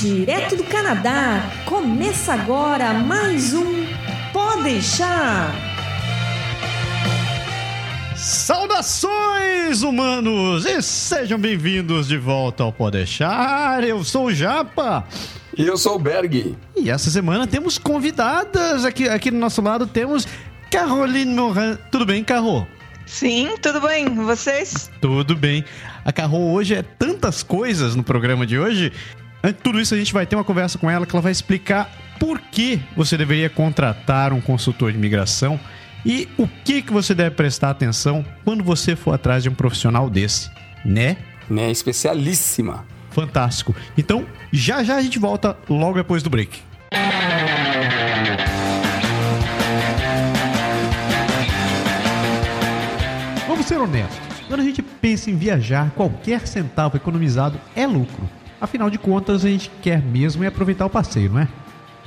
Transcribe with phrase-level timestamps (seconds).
[0.00, 1.42] direto do Canadá.
[1.66, 3.84] Começa agora mais um
[4.32, 5.52] Pode deixar.
[8.16, 10.64] Saudações, humanos!
[10.64, 13.84] E sejam bem-vindos de volta ao Pode deixar.
[13.84, 15.04] Eu sou o Japa.
[15.58, 16.56] E eu sou o Berg.
[16.74, 18.86] E essa semana temos convidadas.
[18.86, 20.26] Aqui, aqui do nosso lado temos
[20.70, 21.76] Caroline Morin.
[21.90, 22.66] Tudo bem, Carol?
[23.04, 24.08] Sim, tudo bem.
[24.14, 24.90] Vocês?
[25.00, 25.62] Tudo bem.
[26.04, 28.92] A Carol hoje é tantas coisas no programa de hoje.
[29.42, 31.32] Antes de tudo isso, a gente vai ter uma conversa com ela que ela vai
[31.32, 35.58] explicar por que você deveria contratar um consultor de imigração
[36.04, 40.10] e o que, que você deve prestar atenção quando você for atrás de um profissional
[40.10, 40.50] desse,
[40.84, 41.16] né?
[41.48, 42.86] Né, especialíssima.
[43.10, 43.74] Fantástico.
[43.96, 46.60] Então, já já a gente volta logo depois do break.
[53.48, 54.18] Vamos ser honestos.
[54.46, 58.28] Quando a gente pensa em viajar, qualquer centavo economizado é lucro.
[58.60, 61.48] Afinal de contas, a gente quer mesmo é aproveitar o passeio, não é?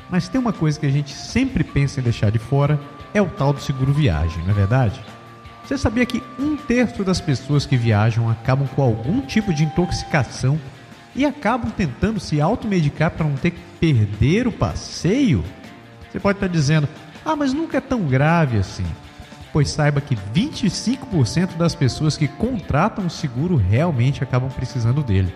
[0.09, 2.79] Mas tem uma coisa que a gente sempre pensa em deixar de fora,
[3.13, 5.01] é o tal do seguro viagem, não é verdade?
[5.63, 10.59] Você sabia que um terço das pessoas que viajam acabam com algum tipo de intoxicação
[11.15, 15.43] e acabam tentando se automedicar para não ter que perder o passeio?
[16.11, 16.87] Você pode estar dizendo,
[17.25, 18.85] ah, mas nunca é tão grave assim.
[19.51, 25.33] Pois saiba que 25% das pessoas que contratam o seguro realmente acabam precisando dele.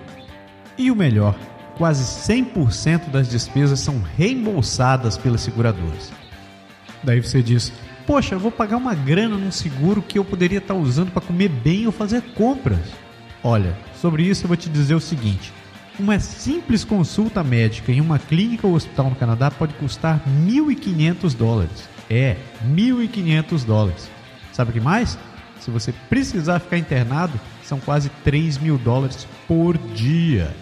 [0.77, 1.35] E o melhor,
[1.77, 6.11] quase 100% das despesas são reembolsadas pelas seguradoras.
[7.03, 7.71] Daí você diz:
[8.05, 11.85] Poxa, vou pagar uma grana num seguro que eu poderia estar usando para comer bem
[11.85, 12.79] ou fazer compras.
[13.43, 15.51] Olha, sobre isso eu vou te dizer o seguinte:
[15.99, 21.89] uma simples consulta médica em uma clínica ou hospital no Canadá pode custar 1.500 dólares.
[22.09, 22.37] É,
[22.69, 24.09] 1.500 dólares.
[24.53, 25.17] Sabe o que mais?
[25.59, 30.55] Se você precisar ficar internado, são quase 3 mil dólares por dia.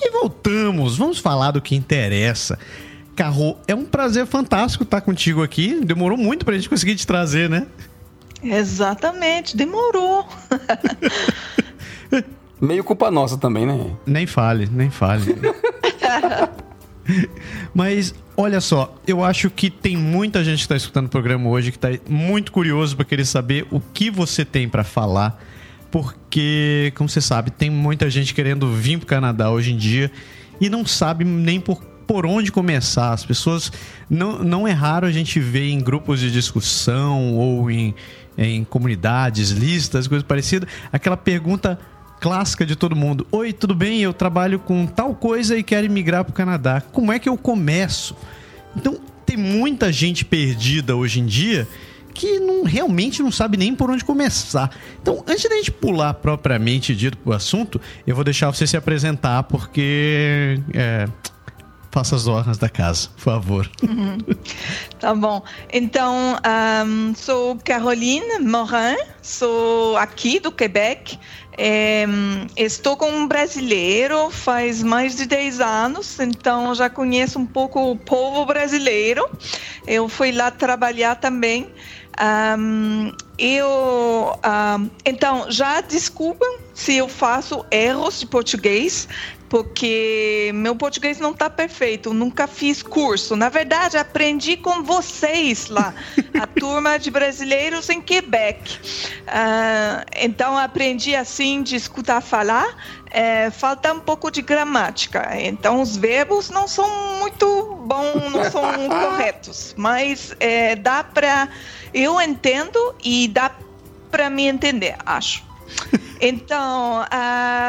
[0.01, 2.57] E voltamos, vamos falar do que interessa.
[3.15, 5.81] Carro, é um prazer fantástico estar contigo aqui.
[5.85, 7.67] Demorou muito pra gente conseguir te trazer, né?
[8.43, 10.27] Exatamente, demorou.
[12.61, 13.91] Meio culpa nossa também, né?
[14.07, 15.37] Nem fale, nem fale.
[17.75, 21.71] Mas olha só, eu acho que tem muita gente que está escutando o programa hoje
[21.71, 25.43] que está muito curioso para querer saber o que você tem para falar,
[25.91, 30.11] porque, como você sabe, tem muita gente querendo vir para o Canadá hoje em dia
[30.61, 33.15] e não sabe nem por, por onde começar.
[33.15, 33.73] As pessoas
[34.11, 37.95] não, não é raro a gente ver em grupos de discussão ou em,
[38.37, 41.79] em comunidades, listas, coisas parecidas, aquela pergunta
[42.21, 43.27] clássica de todo mundo.
[43.33, 44.03] Oi, tudo bem?
[44.03, 46.83] Eu trabalho com tal coisa e quero migrar para o Canadá.
[46.83, 48.15] Como é que eu começo?
[48.77, 51.67] Então, tem muita gente perdida hoje em dia
[52.13, 54.71] que não, realmente não sabe nem por onde começar.
[55.01, 58.77] Então, antes da gente pular propriamente dito para o assunto, eu vou deixar você se
[58.77, 61.09] apresentar, porque é,
[61.93, 63.71] faça as honras da casa, por favor.
[63.83, 64.19] Uhum.
[64.99, 65.43] Tá bom.
[65.71, 66.37] Então,
[66.87, 71.19] um, sou Caroline Morin, sou aqui do Quebec.
[71.59, 72.07] É,
[72.57, 77.97] estou com um brasileiro faz mais de 10 anos, então já conheço um pouco o
[77.97, 79.29] povo brasileiro.
[79.87, 81.69] Eu fui lá trabalhar também.
[82.59, 89.09] Um, eu, um, então, já desculpem se eu faço erros de português,
[89.53, 93.37] porque meu português não está perfeito, nunca fiz curso.
[93.37, 95.93] Na verdade, aprendi com vocês lá,
[96.41, 98.79] a turma de brasileiros em Quebec.
[99.29, 102.75] Uh, então, aprendi assim de escutar falar.
[103.11, 105.39] É, falta um pouco de gramática.
[105.39, 106.89] Então, os verbos não são
[107.19, 111.47] muito bons, não são corretos, mas é, dá para.
[111.93, 113.55] Eu entendo e dá
[114.11, 115.45] para me entender, acho.
[116.25, 117.05] Então,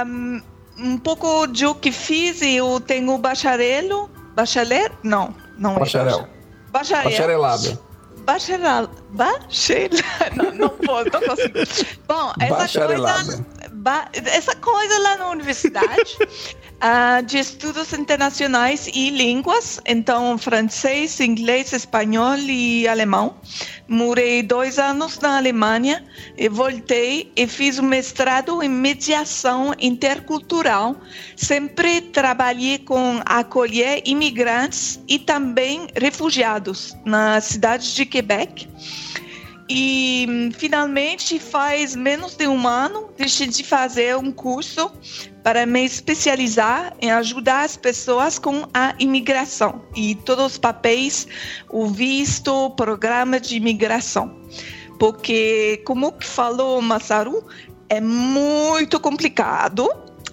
[0.06, 0.40] um,
[0.78, 4.10] um pouco de o que fiz, eu tenho bacharelo.
[4.36, 4.90] Bacharel?
[5.04, 6.22] Não, não Bacharel.
[6.22, 7.12] é bacharel.
[7.12, 7.80] Bacharelado.
[8.26, 9.90] bacharel, bacharel,
[10.36, 11.60] não, não posso, não consigo.
[12.08, 13.46] Bom, essa coisa,
[14.14, 22.38] essa coisa lá na universidade uh, de estudos internacionais e línguas, então francês, inglês, espanhol
[22.38, 23.36] e alemão.
[23.88, 26.04] Morei dois anos na Alemanha
[26.38, 30.96] e voltei e fiz um mestrado em mediação intercultural.
[31.36, 38.68] Sempre trabalhei com acolher imigrantes e também refugiados na cidade de Quebec.
[39.70, 44.92] E finalmente, faz menos de um ano, decidi fazer um curso
[45.42, 51.28] para me especializar em ajudar as pessoas com a imigração e todos os papéis,
[51.70, 54.38] o visto, o programa de imigração.
[55.00, 57.46] Porque, como falou Massaru,
[57.90, 59.90] é muito complicado.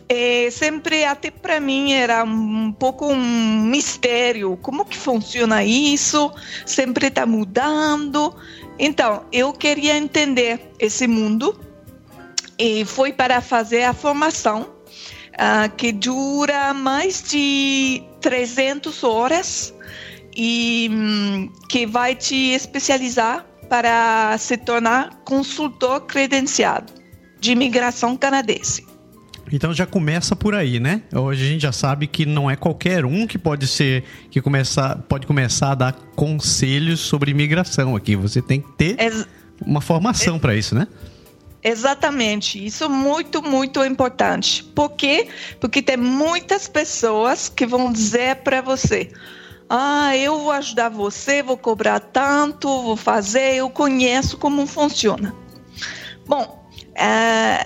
[0.08, 4.56] E sempre, até para mim, era um pouco um mistério.
[4.60, 6.32] Como que funciona isso?
[6.66, 8.34] Sempre está mudando.
[8.82, 11.60] Então, eu queria entender esse mundo
[12.58, 19.74] e foi para fazer a formação uh, que dura mais de 300 horas
[20.34, 26.90] e um, que vai te especializar para se tornar consultor credenciado
[27.38, 28.89] de imigração canadense.
[29.52, 31.02] Então já começa por aí, né?
[31.12, 34.96] Hoje a gente já sabe que não é qualquer um que pode ser que começar,
[35.08, 38.14] pode começar a dar conselhos sobre imigração aqui.
[38.16, 39.26] Você tem que ter Ex
[39.64, 40.86] uma formação para isso, né?
[41.62, 44.64] Exatamente, isso é muito, muito importante.
[44.64, 45.28] Por quê?
[45.60, 49.10] Porque tem muitas pessoas que vão dizer para você:
[49.68, 55.34] ah, eu vou ajudar você, vou cobrar tanto, vou fazer, eu conheço como funciona.
[56.26, 57.62] Bom, é,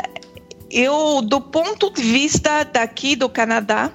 [0.75, 3.93] eu, do ponto de vista daqui do Canadá,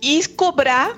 [0.00, 0.96] e cobrar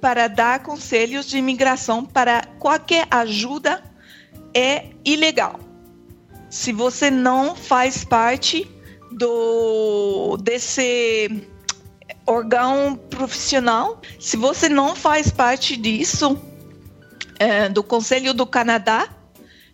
[0.00, 3.82] para dar conselhos de imigração para qualquer ajuda
[4.54, 5.68] é ilegal
[6.50, 8.68] se você não faz parte
[9.12, 11.46] do desse
[12.26, 16.40] órgão profissional, se você não faz parte disso,
[17.38, 19.08] é, do Conselho do Canadá,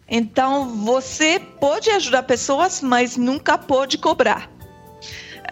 [0.09, 4.51] então você pode ajudar pessoas, mas nunca pode cobrar.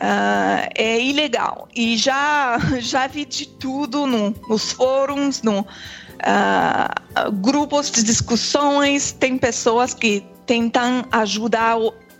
[0.00, 1.69] Uh, é ilegal.
[1.75, 9.12] E já, já vi de tudo no, nos fóruns, no uh, grupos de discussões.
[9.12, 11.77] Tem pessoas que tentam ajudar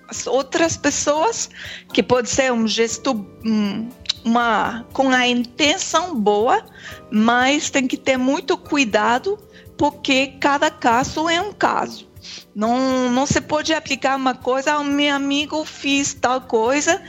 [0.09, 1.51] as outras pessoas,
[1.93, 3.13] que pode ser um gesto
[3.45, 3.89] hum,
[4.25, 6.65] uma com a intenção boa,
[7.11, 9.39] mas tem que ter muito cuidado
[9.77, 12.12] porque cada caso é um caso.
[12.55, 17.03] Não, não se pode aplicar uma coisa, o meu amigo fez tal coisa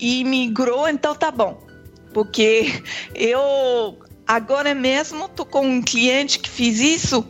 [0.00, 1.64] e migrou, então tá bom.
[2.12, 2.82] Porque
[3.14, 7.24] eu agora mesmo tô com um cliente que fez isso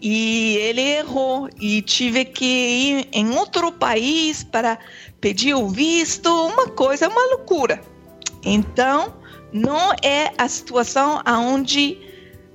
[0.00, 4.78] e ele errou e tive que ir em outro país para
[5.20, 7.80] pedir o visto, uma coisa, uma loucura.
[8.44, 9.14] Então,
[9.52, 11.98] não é a situação aonde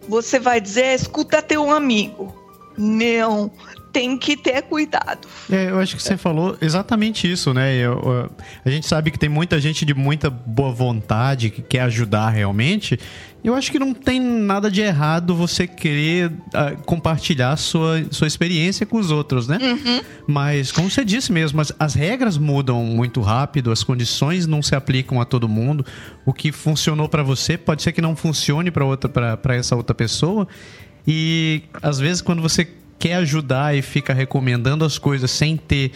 [0.07, 2.33] você vai dizer, escuta teu amigo.
[2.77, 3.51] Não,
[3.93, 5.27] tem que ter cuidado.
[5.49, 7.75] É, eu acho que você falou exatamente isso, né?
[7.75, 8.31] Eu, eu,
[8.65, 12.99] a gente sabe que tem muita gente de muita boa vontade que quer ajudar realmente.
[13.43, 18.85] Eu acho que não tem nada de errado você querer uh, compartilhar sua, sua experiência
[18.85, 19.59] com os outros, né?
[19.61, 20.01] Uhum.
[20.25, 24.75] Mas, como você disse mesmo, as, as regras mudam muito rápido, as condições não se
[24.75, 25.85] aplicam a todo mundo.
[26.25, 30.47] O que funcionou para você pode ser que não funcione para essa outra pessoa.
[31.05, 32.65] E às vezes, quando você
[32.99, 35.91] quer ajudar e fica recomendando as coisas sem ter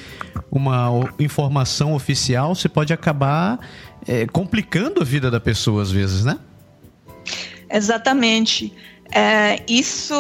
[0.51, 3.60] uma informação oficial, você pode acabar
[4.08, 6.38] é, complicando a vida da pessoa às vezes, né?
[7.70, 8.74] Exatamente.
[9.12, 10.16] É, isso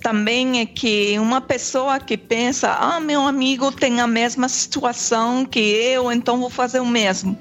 [0.00, 5.58] também é que uma pessoa que pensa, ah, meu amigo tem a mesma situação que
[5.58, 7.36] eu, então vou fazer o mesmo.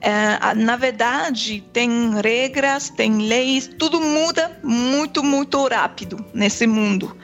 [0.00, 1.90] É, na verdade, tem
[2.22, 7.14] regras, tem leis, tudo muda muito, muito rápido nesse mundo.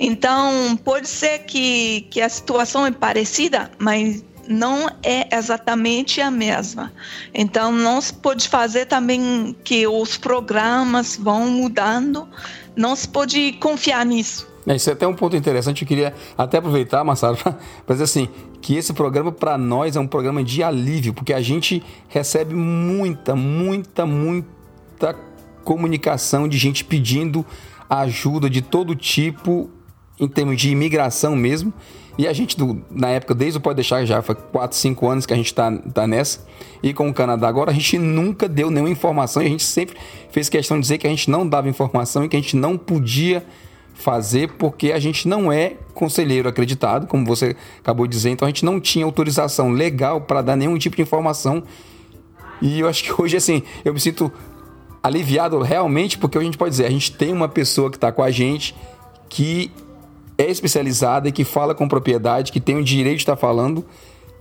[0.00, 6.92] Então, pode ser que, que a situação é parecida, mas não é exatamente a mesma.
[7.32, 12.28] Então, não se pode fazer também que os programas vão mudando,
[12.76, 14.54] não se pode confiar nisso.
[14.66, 15.82] É, isso é até um ponto interessante.
[15.82, 17.36] Eu queria até aproveitar, Massaro,
[17.84, 18.28] para dizer assim:
[18.60, 23.36] que esse programa para nós é um programa de alívio, porque a gente recebe muita,
[23.36, 25.14] muita, muita
[25.62, 27.44] comunicação de gente pedindo
[27.88, 29.70] ajuda de todo tipo,
[30.18, 31.72] em termos de imigração mesmo.
[32.16, 32.56] E a gente,
[32.90, 35.70] na época, desde o Pode Deixar, já foi 4, 5 anos que a gente está
[35.72, 36.46] tá nessa.
[36.82, 39.96] E com o Canadá agora, a gente nunca deu nenhuma informação e a gente sempre
[40.30, 42.78] fez questão de dizer que a gente não dava informação e que a gente não
[42.78, 43.44] podia
[43.94, 48.48] fazer porque a gente não é conselheiro acreditado, como você acabou de dizer, então a
[48.50, 51.62] gente não tinha autorização legal para dar nenhum tipo de informação.
[52.60, 54.32] E eu acho que hoje, assim, eu me sinto
[55.02, 58.22] aliviado realmente, porque a gente pode dizer, a gente tem uma pessoa que está com
[58.22, 58.74] a gente
[59.28, 59.70] que
[60.36, 63.84] é especializada e que fala com propriedade, que tem o direito de estar falando.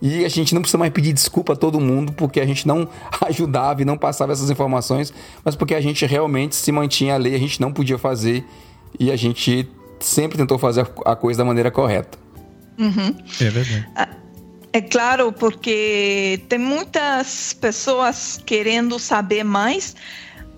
[0.02, 2.90] E a gente não precisa mais pedir desculpa a todo mundo porque a gente não
[3.26, 7.36] ajudava e não passava essas informações, mas porque a gente realmente se mantinha a lei,
[7.36, 8.44] a gente não podia fazer
[9.00, 9.70] e a gente
[10.00, 12.18] sempre tentou fazer a coisa da maneira correta.
[12.78, 13.16] Uhum.
[13.40, 13.90] É verdade.
[13.96, 14.10] Ah,
[14.74, 19.96] é claro, porque tem muitas pessoas querendo saber mais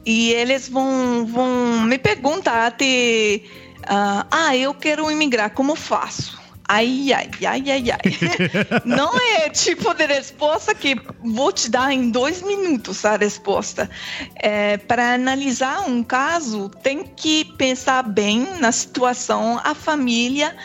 [0.05, 3.41] e eles vão, vão me perguntar até,
[3.89, 6.45] uh, ah, eu quero imigrar, como faço?
[6.67, 8.01] Ai, ai, ai, ai, ai.
[8.85, 13.87] Não é tipo de resposta que vou te dar em dois minutos a resposta.
[14.35, 20.55] É, para analisar um caso, tem que pensar bem na situação, a família,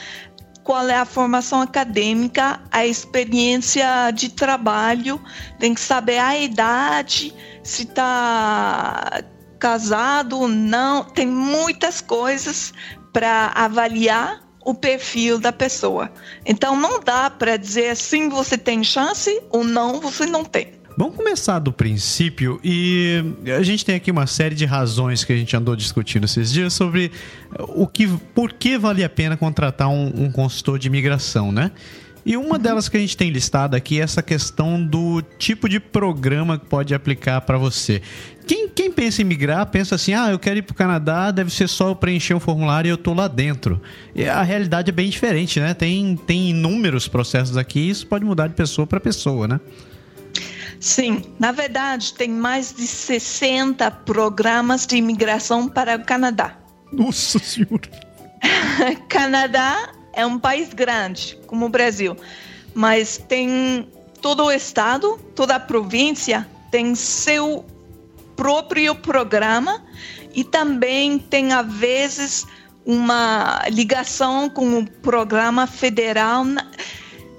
[0.64, 5.20] qual é a formação acadêmica, a experiência de trabalho,
[5.58, 9.22] tem que saber a idade, se está
[9.58, 12.72] casado ou não, tem muitas coisas
[13.12, 16.10] para avaliar o perfil da pessoa.
[16.44, 20.80] Então não dá para dizer sim você tem chance ou não você não tem.
[20.96, 23.24] Vamos começar do princípio e
[23.56, 26.74] a gente tem aqui uma série de razões que a gente andou discutindo esses dias
[26.74, 27.10] sobre
[27.68, 31.70] o que, por que vale a pena contratar um, um consultor de imigração, né?
[32.24, 35.80] E uma delas que a gente tem listado aqui é essa questão do tipo de
[35.80, 38.02] programa que pode aplicar para você.
[38.46, 41.50] Quem, quem, pensa em migrar pensa assim: ah, eu quero ir para o Canadá, deve
[41.50, 43.80] ser só eu preencher um formulário e eu tô lá dentro.
[44.14, 45.72] E a realidade é bem diferente, né?
[45.72, 49.60] Tem, tem inúmeros processos aqui e isso pode mudar de pessoa para pessoa, né?
[50.78, 56.56] Sim, na verdade, tem mais de 60 programas de imigração para o Canadá.
[56.92, 57.88] Nossa Senhora!
[59.08, 62.16] Canadá é um país grande, como o Brasil,
[62.74, 63.88] mas tem
[64.20, 67.64] todo o estado, toda a província tem seu
[68.36, 69.82] próprio programa
[70.34, 72.46] e também tem, às vezes,
[72.84, 76.44] uma ligação com o programa federal.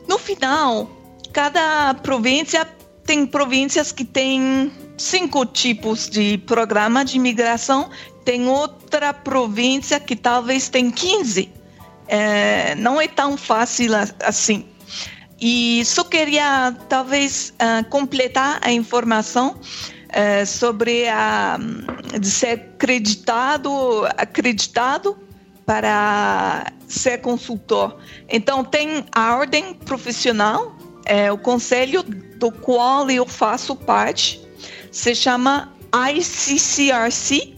[0.07, 0.89] No final,
[1.31, 2.67] cada província
[3.05, 7.89] tem províncias que têm cinco tipos de programa de imigração,
[8.23, 11.60] tem outra província que talvez tem 15
[12.11, 14.65] é, não é tão fácil assim.
[15.39, 21.57] E só queria talvez uh, completar a informação uh, sobre a
[22.19, 25.17] de ser acreditado, acreditado
[25.65, 27.97] para ser consultor.
[28.27, 30.75] Então tem a ordem profissional,
[31.05, 34.45] é o conselho do qual eu faço parte,
[34.91, 37.55] se chama ICCRC,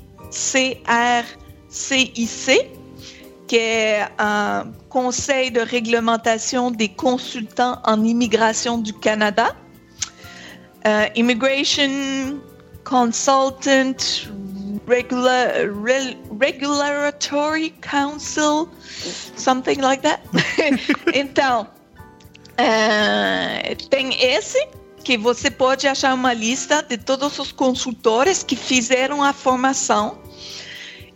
[1.72, 2.83] CRCIC
[3.54, 9.56] que é o Conseil de Réglementation des Consultants en Immigration du Canada.
[10.84, 12.42] Uh, immigration
[12.84, 14.28] Consultant
[14.88, 18.68] Regular, Re, Regulatory Council,
[19.38, 20.24] something like that.
[21.14, 21.68] então,
[22.58, 24.68] uh, tem esse
[25.04, 30.23] que você pode achar uma lista de todos os consultores que fizeram a formação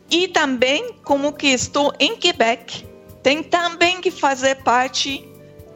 [0.10, 2.86] e também, como que estou em Quebec,
[3.22, 5.28] tem também que fazer parte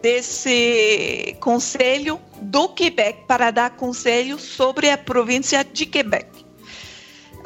[0.02, 6.28] desse conselho do Quebec para dar conselho sobre a província de Quebec.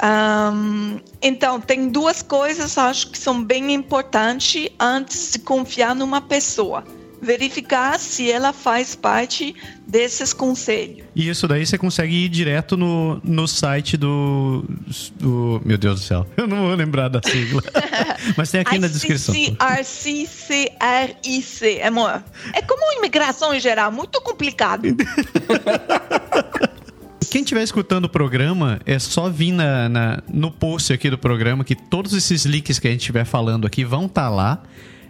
[0.02, 6.84] Um, então, tem duas coisas acho que são bem importantes antes de confiar numa pessoa
[7.20, 9.54] verificar se ela faz parte
[9.86, 11.06] desses conselhos.
[11.14, 14.64] E isso daí você consegue ir direto no, no site do,
[15.18, 15.62] do.
[15.64, 17.62] Meu Deus do céu, eu não vou lembrar da sigla.
[18.36, 19.34] Mas tem aqui na descrição.
[19.34, 19.96] RCCRIC,
[21.82, 22.22] amor.
[22.52, 24.88] É como imigração em geral, muito complicado.
[27.30, 31.64] Quem estiver escutando o programa, é só vir na, na, no post aqui do programa
[31.64, 34.62] que todos esses links que a gente estiver falando aqui vão estar tá lá.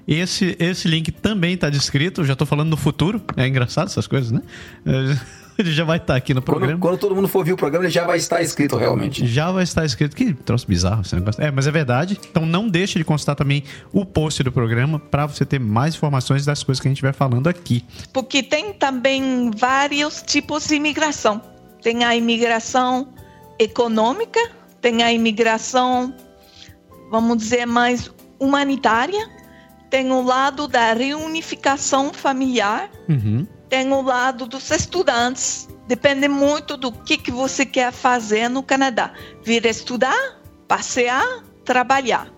[0.07, 3.21] Esse, esse link também está descrito, já estou falando no futuro.
[3.37, 4.41] É engraçado essas coisas, né?
[5.59, 6.75] Ele já vai estar tá aqui no programa.
[6.75, 9.27] Quando, quando, todo mundo for ouvir o programa, ele já vai estar escrito realmente.
[9.27, 10.15] Já vai estar escrito.
[10.15, 11.03] Que troço bizarro.
[11.39, 12.19] É, mas é verdade.
[12.31, 16.45] Então não deixe de consultar também o post do programa para você ter mais informações
[16.45, 17.83] das coisas que a gente vai falando aqui.
[18.13, 21.41] Porque tem também vários tipos de imigração.
[21.83, 23.09] Tem a imigração
[23.59, 24.41] econômica,
[24.83, 26.15] tem a imigração,
[27.11, 29.27] vamos dizer, mais humanitária,
[29.97, 33.47] tem o lado da reunificação familiar, uhum.
[33.67, 35.71] tem o lado dos estudantes.
[35.89, 39.15] Depende muito do que, que você quer fazer no Canadá.
[39.43, 40.39] Vir estudar,
[40.69, 42.31] passear, trabalhar.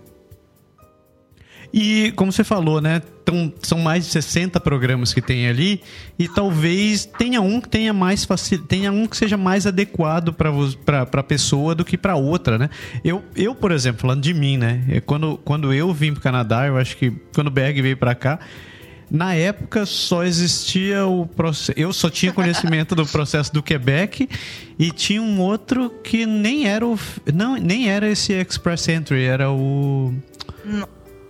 [1.73, 3.01] E como você falou, né?
[3.25, 5.83] Tão, são mais de 60 programas que tem ali
[6.19, 11.03] e talvez tenha um que tenha mais facil, tenha um que seja mais adequado para
[11.03, 12.71] a pessoa do que para outra, né?
[13.05, 15.03] Eu, eu, por exemplo, falando de mim, né?
[15.05, 18.15] Quando, quando eu vim para o Canadá, eu acho que quando o Berg veio para
[18.15, 18.39] cá,
[19.11, 21.73] na época só existia o processo.
[21.79, 24.29] Eu só tinha conhecimento do processo do Quebec
[24.79, 26.99] e tinha um outro que nem era o.
[27.33, 30.15] Não, nem era esse Express Entry, era o.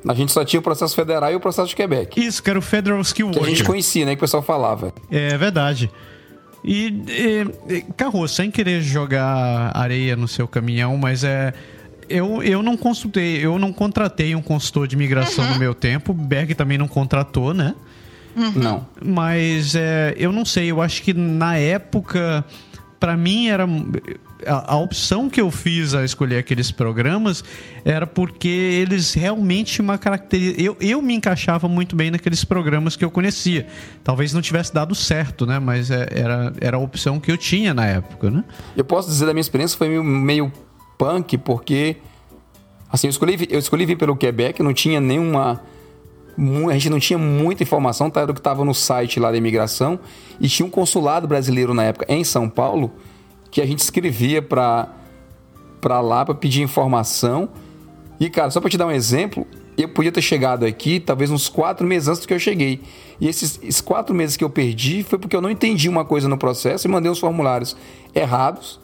[0.06, 2.20] A gente só tinha o processo federal e o processo de Quebec.
[2.20, 4.12] Isso, que era o Federal Skill Que a gente conhecia, né?
[4.12, 4.92] Que o pessoal falava.
[5.10, 5.90] É verdade.
[6.64, 7.02] E,
[7.68, 11.52] e Carro, sem querer jogar areia no seu caminhão, mas é
[12.08, 15.52] eu, eu não consultei, eu não contratei um consultor de migração uhum.
[15.52, 16.12] no meu tempo.
[16.12, 17.74] Berg também não contratou, né?
[18.34, 18.52] Uhum.
[18.52, 18.86] Não.
[19.04, 22.44] Mas é, eu não sei, eu acho que na época,
[22.98, 23.66] para mim era.
[24.46, 27.42] A, a, opção que eu fiz a escolher aqueles programas
[27.84, 30.62] era porque eles realmente uma característica.
[30.62, 33.66] Eu, eu me encaixava muito bem naqueles programas que eu conhecia.
[34.04, 35.58] Talvez não tivesse dado certo, né?
[35.58, 38.44] Mas é, era, era a opção que eu tinha na época, né?
[38.76, 40.52] Eu posso dizer da minha experiência, foi meio, meio
[40.96, 41.96] punk, porque
[42.90, 45.60] assim, eu escolhi, eu escolhi vir pelo Quebec, não tinha nenhuma
[46.70, 48.24] a gente não tinha muita informação, tá?
[48.24, 49.98] do que estava no site lá da imigração,
[50.40, 52.92] e tinha um consulado brasileiro na época em São Paulo,
[53.50, 54.94] que a gente escrevia para
[55.80, 57.48] para lá para pedir informação.
[58.18, 61.48] E cara, só para te dar um exemplo, eu podia ter chegado aqui talvez uns
[61.48, 62.80] quatro meses antes do que eu cheguei.
[63.20, 66.28] E esses, esses quatro meses que eu perdi foi porque eu não entendi uma coisa
[66.28, 67.76] no processo e mandei os formulários
[68.14, 68.80] errados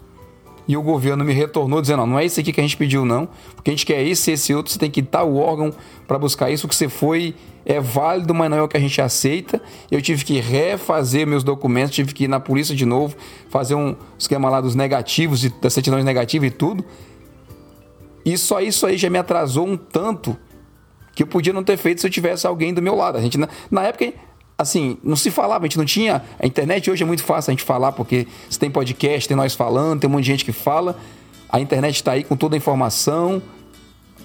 [0.66, 3.04] e o governo me retornou dizendo: não, não é isso aqui que a gente pediu,
[3.04, 5.72] não, porque a gente quer esse, esse outro, você tem que estar o órgão
[6.06, 7.34] para buscar isso, que você foi
[7.66, 9.60] é válido, mas não é o que a gente aceita.
[9.90, 13.16] Eu tive que refazer meus documentos, tive que ir na polícia de novo,
[13.48, 16.84] fazer um esquema lá dos negativos, das certidões negativas e tudo.
[18.24, 20.36] E só isso aí já me atrasou um tanto
[21.14, 23.18] que eu podia não ter feito se eu tivesse alguém do meu lado.
[23.18, 24.12] A gente, na, na época,
[24.58, 26.22] assim, não se falava, a gente não tinha.
[26.38, 29.54] A internet hoje é muito fácil a gente falar, porque você tem podcast, tem nós
[29.54, 30.98] falando, tem um monte de gente que fala.
[31.48, 33.42] A internet está aí com toda a informação.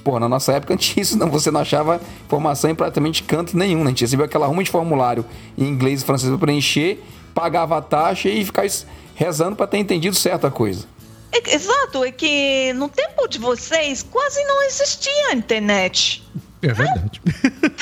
[0.04, 1.30] Pô, na nossa época isso, não.
[1.30, 3.86] Você não achava informação em praticamente canto nenhum, né?
[3.86, 5.26] A gente recebia aquela ruma de formulário
[5.58, 8.68] em inglês e francês para preencher, pagava a taxa e ficava
[9.16, 10.86] rezando para ter entendido certa coisa.
[11.32, 16.24] É, exato, é que no tempo de vocês quase não existia internet.
[16.62, 17.22] É verdade.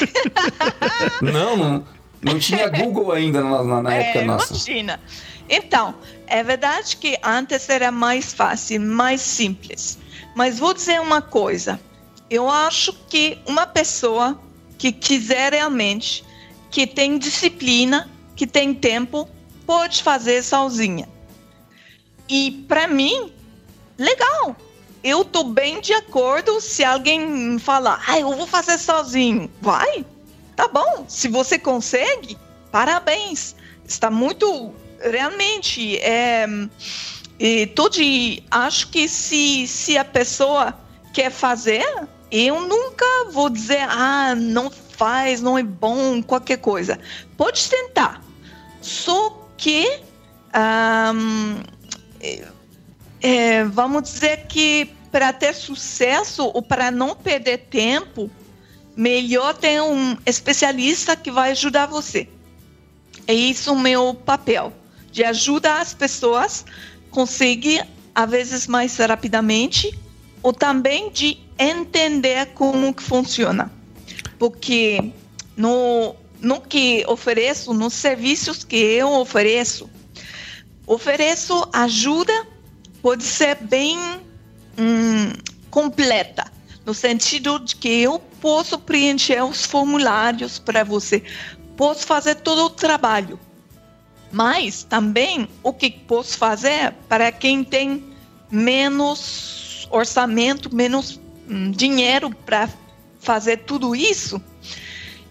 [1.21, 1.85] não, não,
[2.21, 4.53] não tinha Google ainda na, na, na época é, nossa.
[4.53, 4.99] Imagina.
[5.49, 5.95] Então,
[6.27, 9.97] é verdade que antes era mais fácil, mais simples.
[10.35, 11.79] Mas vou dizer uma coisa.
[12.29, 14.39] Eu acho que uma pessoa
[14.77, 16.23] que quiser realmente,
[16.69, 19.27] que tem disciplina, que tem tempo,
[19.65, 21.07] pode fazer sozinha.
[22.29, 23.31] E para mim,
[23.97, 24.55] legal.
[25.03, 29.49] Eu tô bem de acordo se alguém falar, ah, eu vou fazer sozinho.
[29.61, 30.05] Vai,
[30.57, 32.35] Tá bom, se você consegue,
[32.71, 33.55] parabéns.
[33.85, 34.73] Está muito.
[34.99, 36.47] Realmente, é,
[37.39, 37.99] e tudo,
[38.49, 40.73] acho que se, se a pessoa
[41.13, 41.85] quer fazer,
[42.31, 46.99] eu nunca vou dizer, ah, não faz, não é bom, qualquer coisa.
[47.37, 48.23] Pode tentar.
[48.81, 50.01] Só que,
[51.13, 51.61] um,
[53.21, 58.29] é, vamos dizer que para ter sucesso ou para não perder tempo,
[58.95, 62.27] melhor ter um especialista que vai ajudar você.
[63.25, 64.73] É isso o meu papel,
[65.11, 69.97] de ajudar as pessoas a conseguir, às vezes mais rapidamente,
[70.41, 73.71] ou também de entender como que funciona.
[74.37, 75.11] Porque
[75.55, 79.89] no, no que ofereço, nos serviços que eu ofereço,
[80.85, 82.47] ofereço ajuda,
[83.01, 83.97] pode ser bem
[84.77, 85.33] hum,
[85.69, 86.51] completa
[86.87, 91.21] no sentido de que eu posso preencher os formulários para você,
[91.75, 93.37] posso fazer todo o trabalho.
[94.31, 98.05] Mas também o que posso fazer para quem tem
[98.49, 101.19] menos orçamento, menos
[101.71, 102.69] dinheiro para
[103.19, 104.41] fazer tudo isso,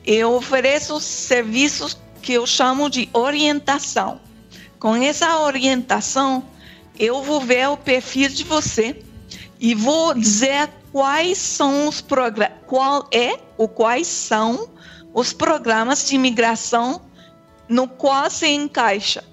[0.05, 4.21] eu ofereço serviços que eu chamo de orientação.
[4.79, 6.45] Com essa orientação,
[6.99, 9.03] eu vou ver o perfil de você
[9.59, 14.69] e vou dizer quais são os programas, qual é ou quais são
[15.13, 17.01] os programas de imigração
[17.69, 19.25] no qual se encaixa.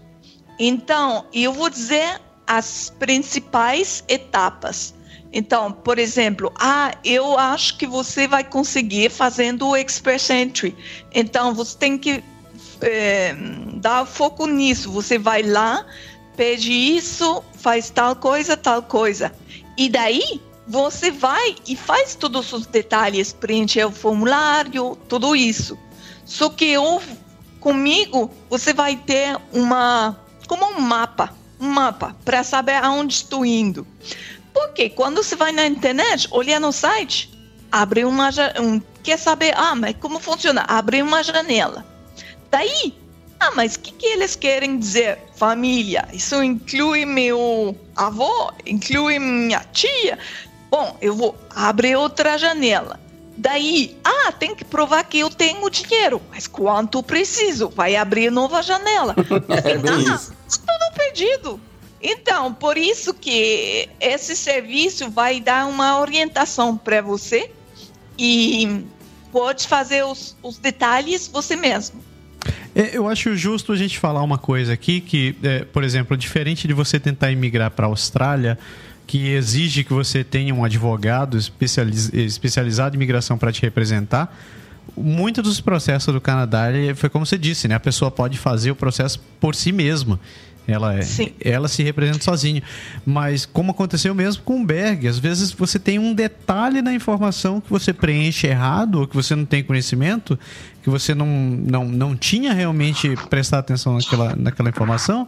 [0.57, 4.93] Então, eu vou dizer as principais etapas.
[5.33, 10.75] Então, por exemplo, ah, eu acho que você vai conseguir fazendo o Express Entry.
[11.11, 12.23] Então, você tem que
[12.79, 13.35] é,
[13.77, 14.91] dar foco nisso.
[14.91, 15.87] Você vai lá,
[16.37, 19.33] pede isso, faz tal coisa, tal coisa.
[19.75, 25.75] E daí, você vai e faz todos os detalhes, preenche o formulário, tudo isso.
[26.25, 27.01] Só que eu,
[27.59, 30.15] comigo, você vai ter uma,
[30.47, 33.85] como um mapa, um mapa, para saber aonde estou indo.
[34.53, 37.31] Porque quando você vai na internet, olha no site,
[37.71, 40.63] abre uma, um, quer saber, ah, mas como funciona?
[40.67, 41.85] Abre uma janela.
[42.51, 42.93] Daí,
[43.39, 45.19] ah, mas o que, que eles querem dizer?
[45.35, 46.07] Família.
[46.13, 48.53] Isso inclui meu avô?
[48.65, 50.17] Inclui minha tia?
[50.69, 52.99] Bom, eu vou abrir outra janela.
[53.35, 56.21] Daí, ah, tem que provar que eu tenho dinheiro.
[56.29, 57.69] Mas quanto preciso?
[57.69, 59.15] Vai abrir nova janela.
[59.65, 60.33] é bem ah, isso.
[60.47, 61.59] tudo perdido.
[62.03, 67.49] Então, por isso que esse serviço vai dar uma orientação para você
[68.19, 68.83] e
[69.31, 72.03] pode fazer os, os detalhes você mesmo.
[72.75, 76.67] É, eu acho justo a gente falar uma coisa aqui que, é, por exemplo, diferente
[76.67, 78.59] de você tentar imigrar para a Austrália,
[79.07, 84.35] que exige que você tenha um advogado especializ, especializado em imigração para te representar,
[84.97, 87.75] muitos dos processos do Canadá foi como você disse, né?
[87.75, 90.19] A pessoa pode fazer o processo por si mesma.
[90.67, 91.01] Ela, é,
[91.41, 92.63] ela se representa sozinha.
[93.05, 97.59] Mas como aconteceu mesmo com o Berg, às vezes você tem um detalhe na informação
[97.59, 100.39] que você preenche errado ou que você não tem conhecimento,
[100.81, 105.27] que você não, não, não tinha realmente prestado atenção naquela, naquela informação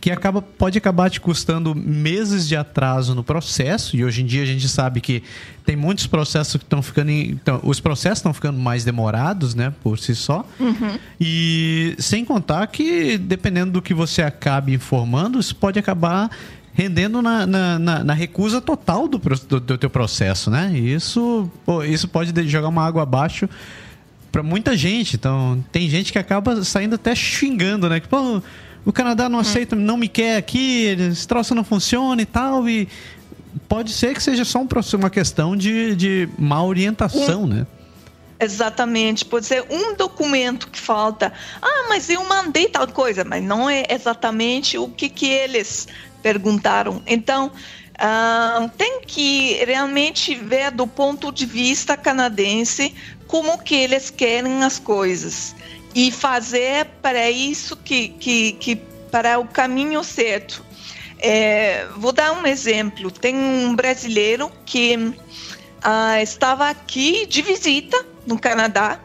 [0.00, 4.42] que acaba, pode acabar te custando meses de atraso no processo, e hoje em dia
[4.42, 5.22] a gente sabe que
[5.64, 7.10] tem muitos processos que estão ficando.
[7.10, 10.46] Em, então, os processos estão ficando mais demorados, né, por si só.
[10.58, 10.98] Uhum.
[11.20, 16.30] E sem contar que, dependendo do que você acabe informando, isso pode acabar
[16.72, 20.70] rendendo na, na, na, na recusa total do, do, do, teu processo, né?
[20.72, 23.48] E isso, pô, isso pode jogar uma água abaixo
[24.30, 25.16] para muita gente.
[25.16, 27.98] Então, tem gente que acaba saindo até xingando, né?
[27.98, 28.40] Que, pô,
[28.88, 32.66] o Canadá não aceita, não me quer aqui, esse troço não funciona e tal.
[32.66, 32.88] E
[33.68, 37.66] pode ser que seja só um, uma questão de, de má orientação, um, né?
[38.40, 41.34] Exatamente, pode ser um documento que falta.
[41.60, 45.86] Ah, mas eu mandei tal coisa, mas não é exatamente o que, que eles
[46.22, 47.02] perguntaram.
[47.06, 52.94] Então, uh, tem que realmente ver do ponto de vista canadense
[53.26, 55.54] como que eles querem as coisas
[55.98, 58.76] e fazer para isso que, que, que
[59.10, 60.64] para o caminho certo.
[61.18, 63.10] É, vou dar um exemplo.
[63.10, 65.12] Tem um brasileiro que
[65.82, 69.00] ah, estava aqui de visita no Canadá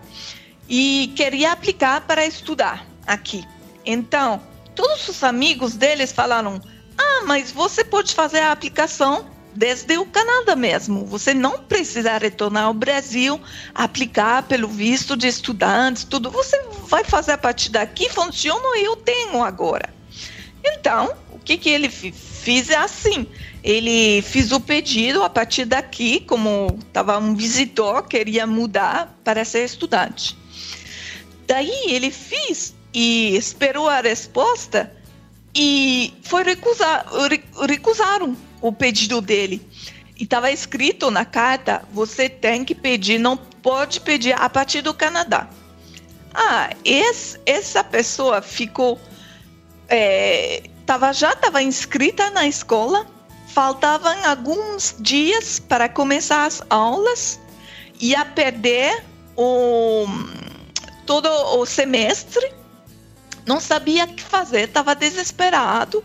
[0.70, 3.44] e queria aplicar para estudar aqui.
[3.84, 4.40] Então,
[4.76, 6.62] todos os amigos deles falaram:
[6.96, 11.06] Ah, mas você pode fazer a aplicação desde o Canadá mesmo.
[11.06, 13.40] Você não precisa retornar ao Brasil,
[13.74, 16.30] aplicar pelo visto de estudantes, tudo.
[16.32, 19.90] Você vai fazer a partir daqui, funciona e eu tenho agora.
[20.64, 23.28] Então, o que, que ele fez é assim.
[23.64, 29.64] Ele fez o pedido a partir daqui, como estava um visitor, queria mudar para ser
[29.64, 30.38] estudante.
[31.48, 34.94] Daí ele fez e esperou a resposta
[35.56, 37.06] e foi recusar,
[37.68, 39.62] recusaram o pedido dele.
[40.18, 44.94] E estava escrito na carta: você tem que pedir, não pode pedir a partir do
[44.94, 45.50] Canadá.
[46.34, 49.00] Ah, esse, essa pessoa ficou.
[49.90, 53.06] É, tava, já estava inscrita na escola,
[53.48, 57.40] faltavam alguns dias para começar as aulas,
[58.00, 59.04] ia perder
[59.36, 60.06] o,
[61.06, 62.52] todo o semestre,
[63.46, 66.04] não sabia o que fazer, estava desesperado.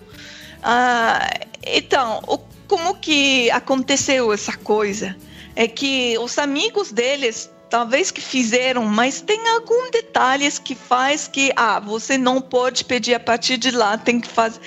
[0.63, 1.31] Ah,
[1.77, 5.17] então, o, como que aconteceu essa coisa?
[5.57, 11.53] É que os amigos deles talvez que fizeram, mas tem alguns detalhes que faz que
[11.55, 14.61] ah, você não pode pedir a partir de lá, tem que fazer.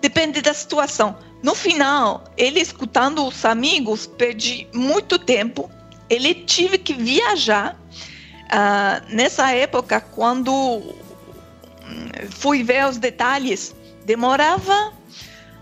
[0.00, 1.16] Depende da situação.
[1.42, 5.70] No final, ele escutando os amigos, perdi muito tempo.
[6.08, 7.78] Ele tive que viajar.
[8.50, 10.92] Ah, nessa época, quando hum,
[12.30, 14.92] fui ver os detalhes, demorava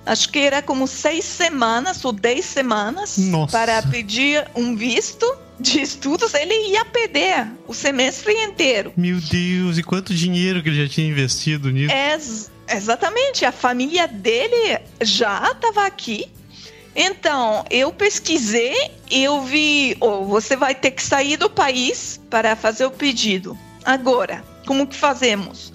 [0.06, 3.56] acho que era como seis semanas ou dez semanas Nossa.
[3.56, 5.26] para pedir um visto
[5.58, 8.92] de estudos, ele ia perder o semestre inteiro.
[8.96, 11.94] Meu Deus, e quanto dinheiro que ele já tinha investido nisso?
[11.94, 12.18] É,
[12.74, 16.28] exatamente, a família dele já estava aqui.
[16.96, 18.74] Então, eu pesquisei
[19.10, 23.56] eu vi, oh, você vai ter que sair do país para fazer o pedido.
[23.84, 25.72] Agora, como que fazemos?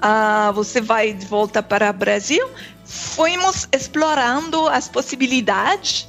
[0.00, 2.44] Ah, você vai de volta para o Brasil?
[2.92, 6.06] Fomos explorando as possibilidades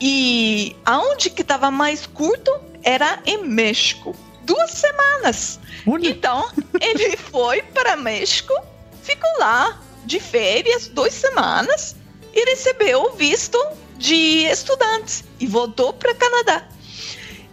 [0.00, 2.50] e aonde que estava mais curto
[2.82, 4.16] era em México.
[4.44, 5.60] Duas semanas.
[5.86, 6.08] Olha.
[6.08, 8.54] Então, ele foi para México,
[9.02, 11.94] ficou lá de férias duas semanas
[12.32, 13.58] e recebeu o visto
[13.98, 16.66] de estudantes e voltou para Canadá.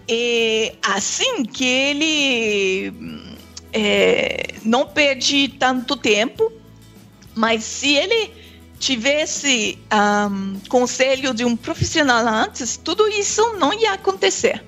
[0.07, 3.27] E assim que ele
[3.73, 6.53] é, não perde tanto tempo,
[7.33, 8.44] mas se ele
[8.79, 14.63] tivesse um, conselho de um profissional antes, tudo isso não ia acontecer.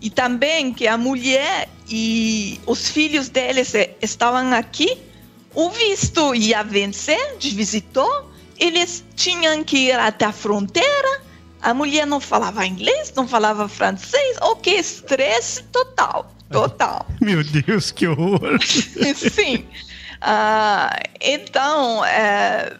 [0.00, 4.98] E também que a mulher e os filhos deles estavam aqui,
[5.54, 11.22] o visto ia vencer de visitor, eles tinham que ir até a fronteira,
[11.62, 17.06] a mulher não falava inglês, não falava francês, o que estresse total, total.
[17.20, 18.58] Meu Deus, que horror!
[18.64, 19.64] Sim.
[20.24, 22.76] Uh, então, é,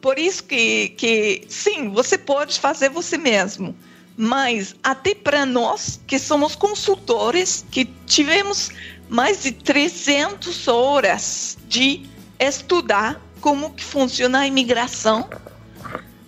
[0.00, 3.74] por isso que, que, sim, você pode fazer você mesmo
[4.20, 8.70] mas até para nós que somos consultores, que tivemos
[9.08, 12.02] mais de 300 horas de
[12.36, 15.30] estudar como que funciona a imigração,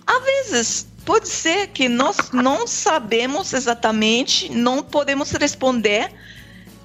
[0.07, 6.13] às vezes pode ser que nós não sabemos exatamente, não podemos responder,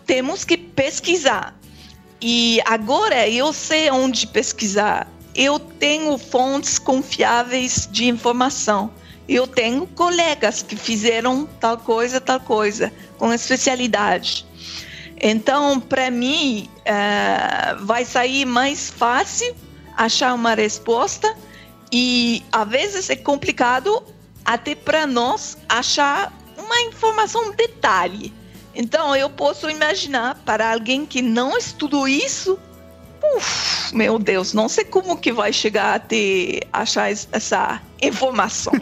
[0.05, 1.57] temos que pesquisar.
[2.21, 5.07] E agora eu sei onde pesquisar.
[5.37, 8.91] Eu tenho fontes confiáveis de informação
[9.29, 14.47] eu tenho colegas que fizeram tal coisa, tal coisa, com especialidade.
[15.21, 19.57] Então, para mim, uh, vai sair mais fácil
[19.97, 21.35] achar uma resposta
[21.91, 24.03] e às vezes é complicado
[24.45, 28.33] até para nós achar uma informação detalhe.
[28.75, 32.59] Então, eu posso imaginar para alguém que não estudou isso,
[33.35, 38.73] Uf, meu Deus, não sei como que vai chegar a ter, achar essa informação.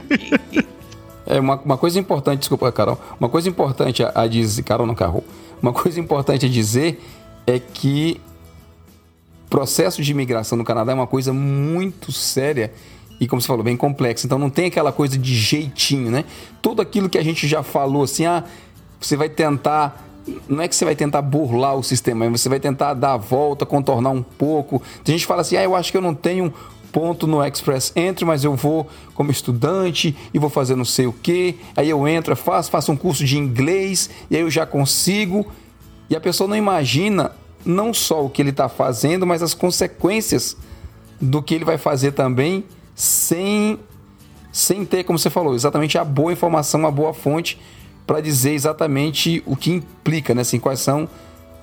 [1.26, 4.94] é uma, uma coisa importante, desculpa, Carol, uma coisa importante a, a dizer, Carol não
[4.94, 5.24] carro,
[5.62, 7.02] uma coisa importante a dizer
[7.46, 8.20] é que
[9.48, 12.72] processo de imigração no Canadá é uma coisa muito séria
[13.20, 14.26] e, como você falou, bem complexa.
[14.26, 16.24] Então não tem aquela coisa de jeitinho, né?
[16.60, 18.42] Tudo aquilo que a gente já falou, assim, ah,
[19.00, 20.04] você vai tentar
[20.48, 23.66] não é que você vai tentar burlar o sistema, você vai tentar dar a volta,
[23.66, 24.82] contornar um pouco.
[25.02, 26.52] Tem gente que fala assim: ah, eu acho que eu não tenho
[26.90, 31.12] ponto no Express Entry, mas eu vou como estudante e vou fazer não sei o
[31.12, 31.56] que.
[31.76, 35.46] Aí eu entro, faço, faço um curso de inglês e aí eu já consigo.
[36.08, 37.32] E a pessoa não imagina
[37.64, 40.56] não só o que ele está fazendo, mas as consequências
[41.20, 43.78] do que ele vai fazer também sem,
[44.52, 47.58] sem ter, como você falou, exatamente a boa informação, a boa fonte
[48.06, 50.42] para dizer exatamente o que implica, né?
[50.42, 51.08] Assim, quais são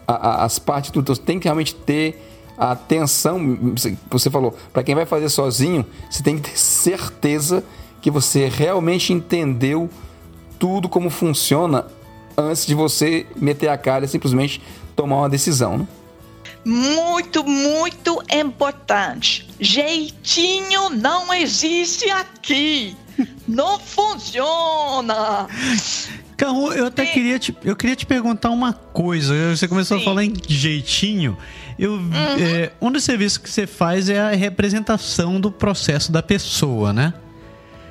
[0.08, 2.20] a, a, as partes do tem que realmente ter
[2.58, 3.40] a atenção.
[4.10, 7.64] Você falou, para quem vai fazer sozinho, você tem que ter certeza
[8.02, 9.90] que você realmente entendeu
[10.60, 11.86] tudo como funciona
[12.38, 14.62] antes de você meter a cara e simplesmente
[14.96, 15.88] tomar uma decisão, né?
[16.64, 19.50] Muito, muito importante.
[19.60, 22.96] Jeitinho não existe aqui.
[23.48, 25.48] Não funciona.
[26.42, 29.56] Carro, eu até queria te, eu queria te perguntar uma coisa.
[29.56, 30.02] Você começou Sim.
[30.02, 31.38] a falar em jeitinho.
[31.78, 32.12] Eu, uhum.
[32.40, 37.14] é, um dos serviços que você faz é a representação do processo da pessoa, né?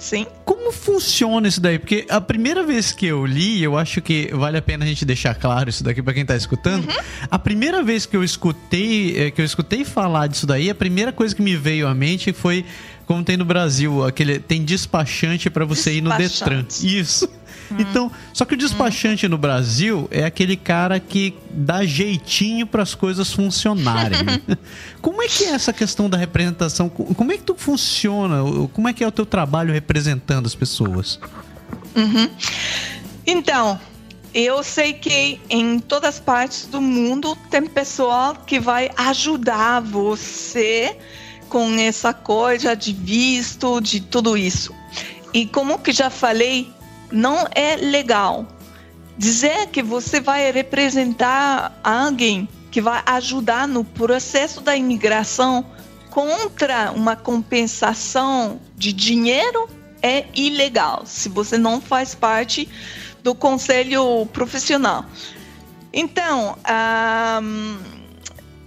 [0.00, 0.26] Sim.
[0.44, 1.78] Como funciona isso daí?
[1.78, 5.04] Porque a primeira vez que eu li, eu acho que vale a pena a gente
[5.04, 6.88] deixar claro isso daqui para quem tá escutando.
[6.88, 6.96] Uhum.
[7.30, 11.12] A primeira vez que eu escutei, é, que eu escutei falar disso daí, a primeira
[11.12, 12.64] coisa que me veio à mente foi
[13.06, 16.64] como tem no Brasil, aquele tem despachante para você ir no Detran.
[16.82, 17.28] Isso.
[17.70, 17.76] Hum.
[17.78, 19.30] Então, só que o despachante hum.
[19.30, 24.22] no Brasil é aquele cara que dá jeitinho para as coisas funcionarem.
[24.22, 24.40] Né?
[25.00, 26.88] Como é que é essa questão da representação?
[26.88, 28.38] Como é que tu funciona?
[28.72, 31.18] Como é que é o teu trabalho representando as pessoas?
[31.94, 32.28] Uhum.
[33.26, 33.80] Então,
[34.32, 40.96] eu sei que em todas as partes do mundo tem pessoal que vai ajudar você
[41.48, 44.72] com essa coisa de visto, de tudo isso.
[45.34, 46.72] E como que já falei,
[47.10, 48.46] não é legal.
[49.16, 55.64] Dizer que você vai representar alguém que vai ajudar no processo da imigração
[56.10, 59.68] contra uma compensação de dinheiro
[60.02, 62.68] é ilegal, se você não faz parte
[63.22, 65.04] do conselho profissional.
[65.92, 66.56] Então,
[67.42, 67.78] um,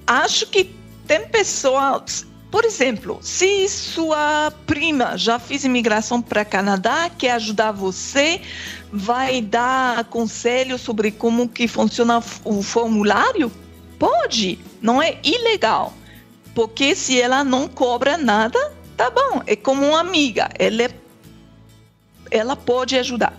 [0.06, 0.75] acho que
[1.08, 8.39] tem pessoas por exemplo, se sua prima já fez imigração para Canadá, quer ajudar você,
[8.92, 13.52] vai dar conselho sobre como que funciona o formulário?
[13.98, 15.96] Pode, não é ilegal.
[16.54, 20.92] Porque se ela não cobra nada, tá bom, é como uma amiga, ela, é,
[22.30, 23.34] ela pode ajudar.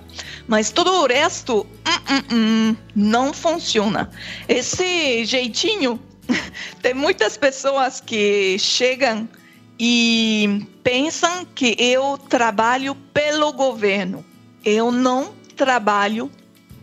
[0.48, 4.10] Mas todo o resto, hum, hum, hum, não funciona.
[4.48, 6.00] Esse jeitinho
[6.82, 9.28] tem muitas pessoas que chegam
[9.78, 14.24] e pensam que eu trabalho pelo governo.
[14.64, 16.30] eu não trabalho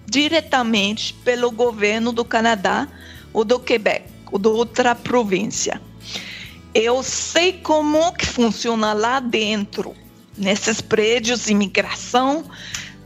[0.05, 2.87] diretamente pelo governo do Canadá
[3.33, 5.81] ou do Quebec ou de outra província.
[6.73, 9.93] Eu sei como que funciona lá dentro,
[10.37, 12.45] nesses prédios de imigração,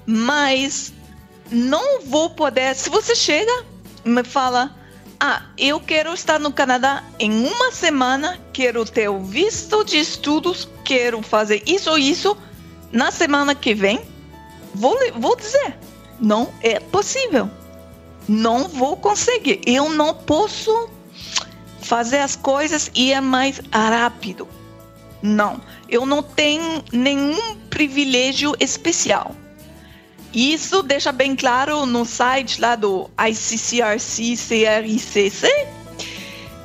[0.05, 0.93] mas
[1.51, 2.75] não vou poder.
[2.75, 3.65] Se você chega
[4.03, 4.75] e me fala,
[5.27, 10.69] ah, eu quero estar no Canadá em uma semana, quero ter o visto de estudos,
[10.83, 12.37] quero fazer isso ou isso,
[12.91, 13.99] na semana que vem,
[14.75, 15.79] vou, vou dizer,
[16.19, 17.49] não é possível.
[18.27, 19.61] Não vou conseguir.
[19.65, 20.89] Eu não posso
[21.81, 24.47] fazer as coisas e é mais rápido.
[25.23, 25.59] Não,
[25.89, 29.35] eu não tenho nenhum privilégio especial.
[30.35, 35.47] Isso deixa bem claro no site lá do ICCRC CRICC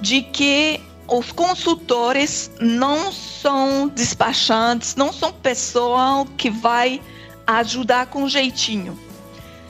[0.00, 7.00] de que os consultores não são despachantes, não são pessoal que vai
[7.46, 8.98] ajudar com jeitinho.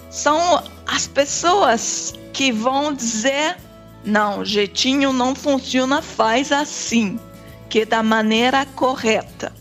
[0.08, 3.58] São as pessoas que vão dizer
[4.02, 7.20] não, jeitinho não funciona, faz assim,
[7.68, 9.52] que é da maneira correta.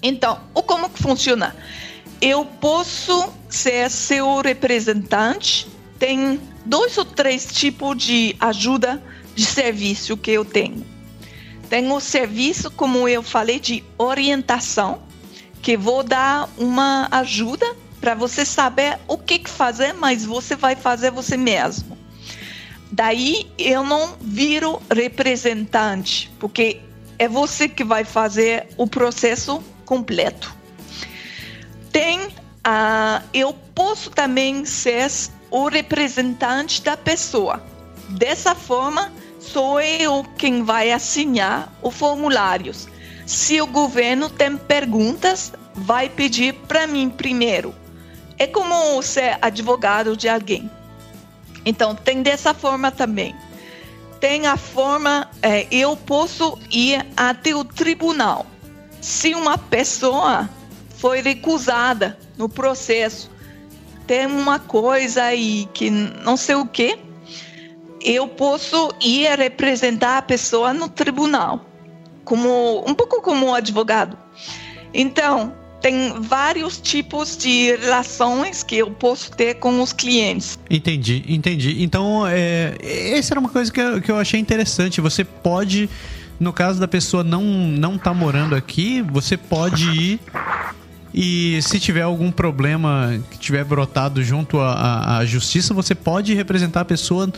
[0.00, 1.56] Então, o como que funciona?
[2.20, 5.66] Eu posso ser seu representante.
[5.98, 9.02] Tem dois ou três tipos de ajuda
[9.34, 10.84] de serviço que eu tenho.
[11.68, 15.02] Tem o serviço, como eu falei, de orientação,
[15.62, 21.10] que vou dar uma ajuda para você saber o que fazer, mas você vai fazer
[21.10, 21.96] você mesmo.
[22.90, 26.80] Daí eu não viro representante, porque
[27.18, 30.59] é você que vai fazer o processo completo.
[31.92, 35.10] Tem, uh, eu posso também ser
[35.50, 37.62] o representante da pessoa.
[38.10, 42.88] Dessa forma, sou eu quem vai assinar os formulários.
[43.26, 47.74] Se o governo tem perguntas, vai pedir para mim primeiro.
[48.38, 50.70] É como ser advogado de alguém.
[51.64, 53.34] Então, tem dessa forma também.
[54.18, 58.46] Tem a forma, é, eu posso ir até o tribunal.
[59.00, 60.48] Se uma pessoa
[61.00, 63.30] foi recusada no processo,
[64.06, 66.98] tem uma coisa aí que não sei o que,
[68.02, 71.64] eu posso ir representar a pessoa no tribunal,
[72.24, 74.16] como um pouco como advogado.
[74.92, 80.58] Então, tem vários tipos de relações que eu posso ter com os clientes.
[80.68, 81.82] Entendi, entendi.
[81.82, 85.00] Então, é, essa era uma coisa que eu, que eu achei interessante.
[85.00, 85.88] Você pode,
[86.38, 90.20] no caso da pessoa não não tá morando aqui, você pode ir
[91.12, 96.82] e se tiver algum problema que tiver brotado junto à, à justiça, você pode representar
[96.82, 97.32] a pessoa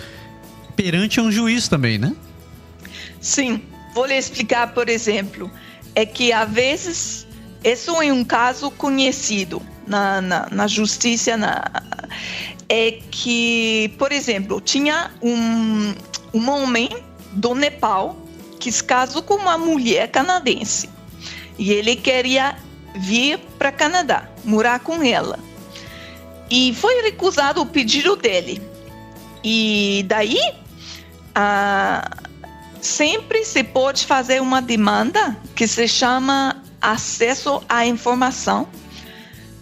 [0.76, 2.14] perante um juiz também, né?
[3.20, 3.62] Sim.
[3.94, 5.50] Vou lhe explicar, por exemplo,
[5.94, 7.26] é que às vezes
[7.62, 11.36] esse é um caso conhecido na, na, na justiça.
[11.36, 11.62] Na,
[12.68, 15.94] é que, por exemplo, tinha um,
[16.32, 16.88] um homem
[17.32, 18.16] do Nepal
[18.58, 20.88] que se casou com uma mulher canadense.
[21.58, 22.56] E ele queria
[22.94, 25.38] vir para Canadá, morar com ela.
[26.50, 28.60] E foi recusado o pedido dele.
[29.42, 30.38] E daí,
[31.34, 32.08] ah,
[32.80, 38.68] sempre se pode fazer uma demanda que se chama acesso à informação.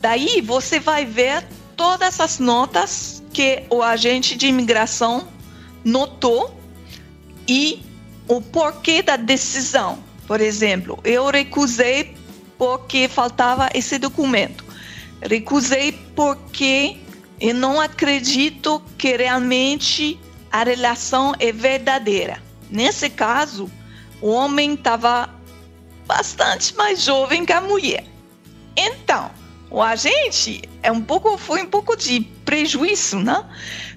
[0.01, 5.29] Daí você vai ver todas as notas que o agente de imigração
[5.85, 6.59] notou
[7.47, 7.83] e
[8.27, 9.99] o porquê da decisão.
[10.27, 12.17] Por exemplo, eu recusei
[12.61, 14.63] porque faltava esse documento.
[15.23, 16.99] Recusei porque
[17.41, 20.21] eu não acredito que realmente
[20.53, 22.43] a relação é verdadeira.
[22.71, 23.71] Nesse caso,
[24.21, 25.35] o homem estava
[26.07, 28.05] bastante mais jovem que a mulher.
[28.77, 29.31] Então,
[29.71, 33.43] o agente é um pouco foi um pouco de prejuízo, né?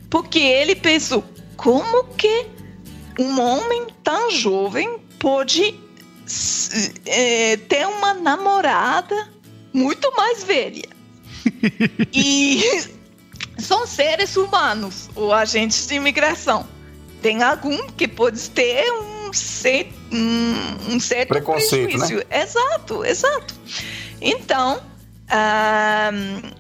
[0.10, 1.22] Porque ele pensou
[1.58, 2.48] como que
[3.20, 5.83] um homem tão jovem pode
[7.06, 9.30] é, ter uma namorada
[9.74, 10.90] muito mais velha.
[12.14, 12.64] e
[13.58, 16.68] são seres humanos, ou agentes de imigração.
[17.22, 22.08] Tem algum que pode ter um ser um, um certo preconceito, né?
[22.08, 22.28] prejuízo.
[22.30, 22.42] né?
[22.42, 23.56] Exato, exato.
[24.22, 24.82] Então,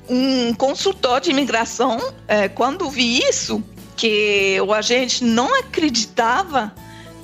[0.09, 3.64] um consultor de imigração, é, quando vi isso,
[3.95, 6.74] que o agente não acreditava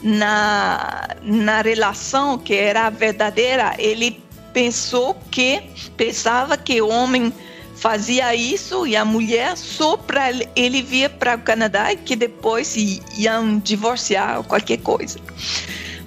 [0.02, 4.24] na, na relação que era verdadeira, ele
[4.54, 5.62] pensou que,
[5.97, 7.34] pensava que o homem
[7.76, 12.76] fazia isso e a mulher só para ele vir para o Canadá e que depois
[13.18, 15.20] iam divorciar ou qualquer coisa.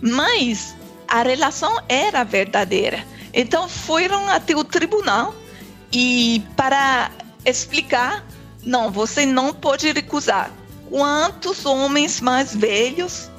[0.00, 0.74] Mas
[1.08, 3.04] a relação era verdadeira.
[3.32, 5.34] Então foram até o tribunal
[5.90, 7.10] e para
[7.44, 8.26] explicar,
[8.62, 10.50] não, você não pode recusar.
[10.90, 13.30] Quantos homens mais velhos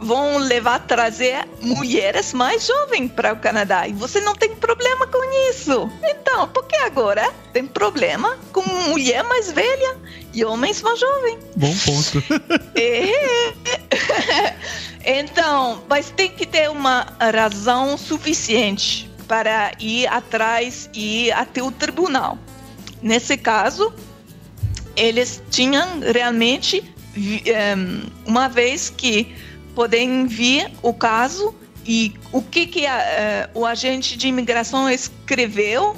[0.00, 5.50] vão levar trazer mulheres mais jovens para o Canadá e você não tem problema com
[5.50, 5.90] isso.
[6.02, 9.96] Então, por que agora tem problema com mulher mais velha
[10.32, 11.38] e homens mais jovens?
[11.56, 12.22] Bom ponto.
[12.78, 13.54] é.
[15.20, 22.38] então, mas tem que ter uma razão suficiente para ir atrás e até o tribunal.
[23.02, 23.92] Nesse caso,
[24.96, 26.82] eles tinham realmente
[28.26, 29.34] uma vez que
[29.78, 31.54] podem vir o caso
[31.86, 32.98] e o que, que a,
[33.54, 35.94] uh, o agente de imigração escreveu,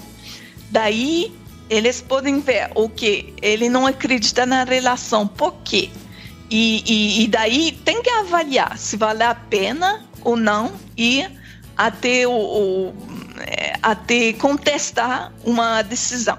[0.71, 1.33] daí
[1.71, 5.89] eles podem ver o que ele não acredita na relação, por quê?
[6.51, 11.31] E, e, e, daí tem que avaliar se vale a pena ou não ir
[11.75, 12.95] até, o, o,
[13.39, 16.39] é, até contestar uma decisão.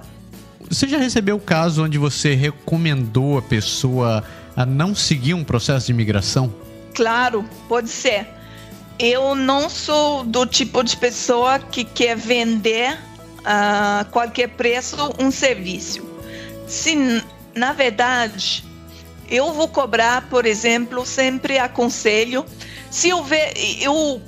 [0.70, 4.24] Você já recebeu o caso onde você recomendou a pessoa
[4.56, 6.61] a não seguir um processo de imigração?
[6.94, 8.28] Claro, pode ser.
[9.00, 12.98] Eu não sou do tipo de pessoa que quer vender
[13.44, 16.08] a qualquer preço um serviço.
[16.68, 17.24] Se,
[17.56, 18.64] na verdade,
[19.30, 22.46] eu vou cobrar, por exemplo, sempre aconselho.
[22.90, 24.22] Se eu ver, eu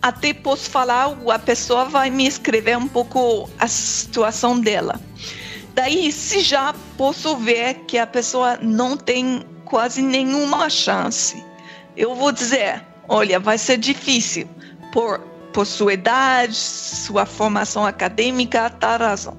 [0.00, 5.00] até posso falar, a pessoa vai me escrever um pouco a situação dela.
[5.74, 11.42] Daí, se já posso ver que a pessoa não tem quase nenhuma chance,
[11.96, 14.48] eu vou dizer, olha, vai ser difícil
[14.92, 15.20] por,
[15.52, 19.36] por sua idade, sua formação acadêmica, tal razão.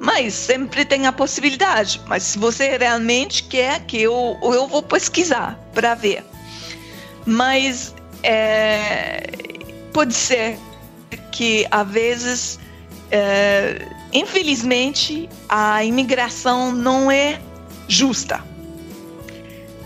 [0.00, 2.00] Mas sempre tem a possibilidade.
[2.06, 6.24] Mas se você realmente quer que eu, eu vou pesquisar para ver.
[7.24, 9.22] Mas é,
[9.92, 10.58] pode ser
[11.30, 12.58] que às vezes
[13.10, 17.40] é, infelizmente, a imigração não é
[17.86, 18.40] justa.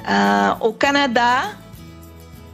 [0.00, 1.56] Uh, o Canadá,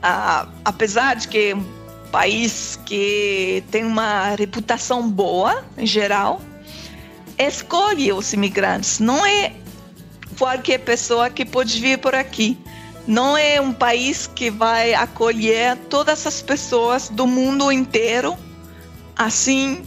[0.04, 1.64] uh, apesar de que é um
[2.12, 6.40] país que tem uma reputação boa, em geral,
[7.38, 9.00] escolhe os imigrantes.
[9.00, 9.52] Não é
[10.38, 12.58] qualquer pessoa que pode vir por aqui.
[13.06, 18.36] Não é um país que vai acolher todas as pessoas do mundo inteiro
[19.16, 19.84] assim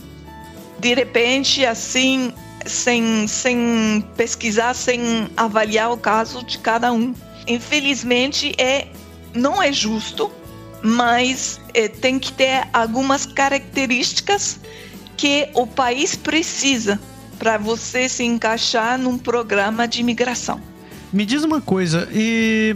[0.79, 2.33] de repente, assim,
[2.65, 7.13] sem, sem pesquisar, sem avaliar o caso de cada um.
[7.47, 8.87] Infelizmente, é,
[9.33, 10.31] não é justo,
[10.81, 14.59] mas é, tem que ter algumas características
[15.15, 16.99] que o país precisa
[17.39, 20.61] para você se encaixar num programa de imigração.
[21.11, 22.75] Me diz uma coisa, e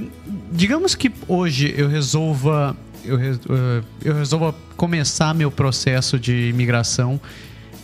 [0.51, 7.19] digamos que hoje eu resolva eu, eh, eu resolva começar meu processo de imigração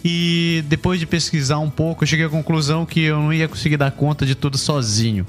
[0.04, 3.78] e depois de pesquisar um pouco, eu cheguei à conclusão que eu não ia conseguir
[3.78, 5.26] dar conta de tudo sozinho.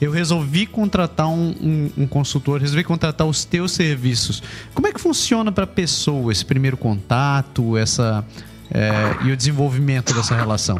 [0.00, 4.42] Eu resolvi contratar um, um, um consultor, resolvi contratar os teus serviços.
[4.74, 8.24] Como é que funciona para a pessoa esse primeiro contato, essa
[8.70, 10.76] é, e o desenvolvimento dessa relação?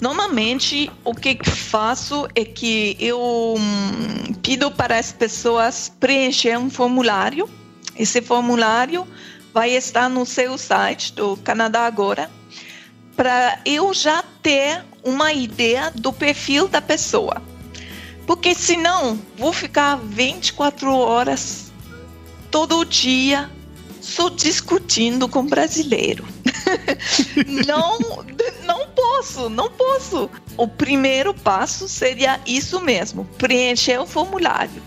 [0.00, 3.20] Normalmente, o que faço é que eu
[3.58, 7.48] hum, pido para as pessoas preencher um formulário.
[7.96, 9.06] Esse formulário
[9.52, 12.30] vai estar no seu site do Canadá Agora,
[13.18, 17.42] para eu já ter uma ideia do perfil da pessoa.
[18.24, 21.72] Porque senão vou ficar 24 horas
[22.48, 23.50] todo dia
[24.00, 26.24] só discutindo com brasileiro.
[27.66, 27.98] não,
[28.64, 30.30] não posso, não posso.
[30.56, 34.80] O primeiro passo seria isso mesmo, preencher o formulário.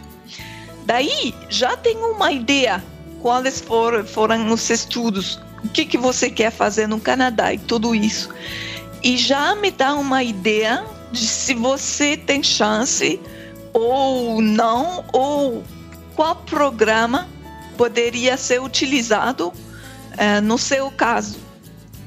[0.86, 2.82] Daí já tenho uma ideia
[3.22, 7.94] quais foram, foram os estudos, o que, que você quer fazer no Canadá e tudo
[7.94, 8.30] isso.
[9.04, 13.20] E já me dá uma ideia de se você tem chance
[13.74, 15.64] ou não, ou
[16.16, 17.28] qual programa
[17.78, 21.40] poderia ser utilizado uh, no seu caso.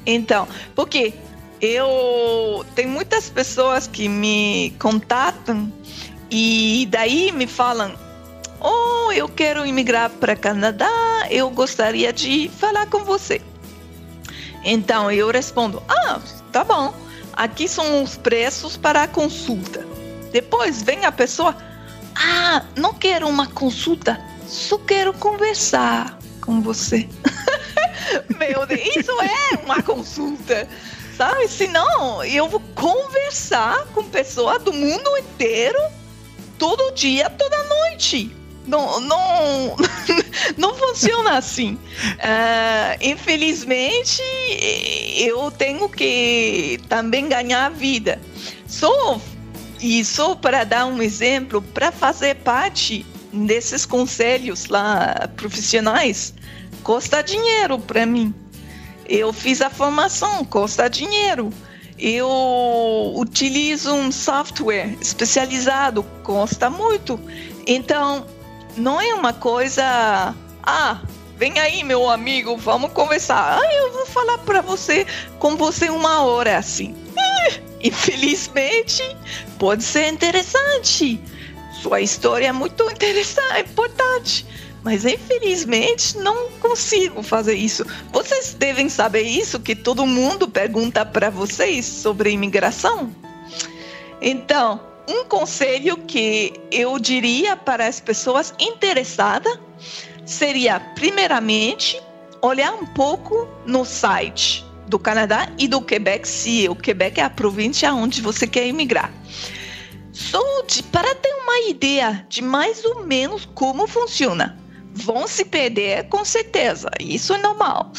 [0.05, 1.13] Então, porque
[1.59, 5.71] eu tem muitas pessoas que me contatam
[6.29, 7.93] e daí me falam
[8.65, 13.41] oh, eu quero imigrar para Canadá, eu gostaria de falar com você.
[14.63, 16.19] Então eu respondo: Ah,
[16.51, 16.93] tá bom.
[17.33, 19.85] Aqui são os preços para a consulta.
[20.31, 21.55] Depois vem a pessoa:
[22.15, 27.07] Ah, não quero uma consulta, só quero conversar com você.
[28.37, 30.67] Meu Deus, isso é uma consulta,
[31.15, 31.47] sabe?
[31.47, 35.79] Senão eu vou conversar com pessoas do mundo inteiro
[36.57, 39.75] todo dia, toda noite Não, não,
[40.57, 41.75] não funciona assim.
[41.75, 44.21] Uh, infelizmente,
[45.17, 48.19] eu tenho que também ganhar vida.
[48.67, 49.19] Só
[49.81, 56.33] e só para dar um exemplo, para fazer parte desses conselhos lá profissionais,
[56.83, 58.33] custa dinheiro para mim.
[59.07, 61.51] Eu fiz a formação, custa dinheiro.
[61.97, 67.19] Eu utilizo um software especializado, custa muito.
[67.67, 68.25] Então,
[68.77, 70.35] não é uma coisa.
[70.63, 71.01] Ah,
[71.37, 73.59] vem aí, meu amigo, vamos conversar.
[73.61, 75.05] Ah, eu vou falar para você
[75.39, 76.95] com você uma hora assim.
[77.17, 79.03] Eh, infelizmente,
[79.57, 81.19] pode ser interessante.
[81.81, 84.45] Sua história é muito interessante, importante.
[84.83, 87.83] Mas infelizmente não consigo fazer isso.
[88.11, 93.09] Vocês devem saber isso que todo mundo pergunta para vocês sobre imigração.
[94.21, 99.59] Então, um conselho que eu diria para as pessoas interessadas
[100.25, 102.01] seria, primeiramente,
[102.41, 107.29] olhar um pouco no site do Canadá e do Quebec, se o Quebec é a
[107.29, 109.11] província onde você quer imigrar.
[110.11, 114.57] Só de, para ter uma ideia de mais ou menos como funciona.
[114.93, 117.91] Vão se perder com certeza, isso é normal.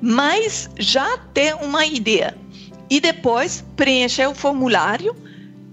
[0.00, 2.36] Mas já ter uma ideia.
[2.88, 5.16] E depois preencher o formulário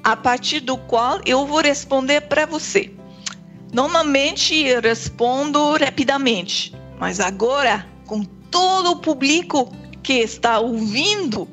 [0.04, 2.91] a partir do qual eu vou responder para você.
[3.72, 9.72] Normalmente eu respondo rapidamente, mas agora, com todo o público
[10.04, 11.47] que está ouvindo,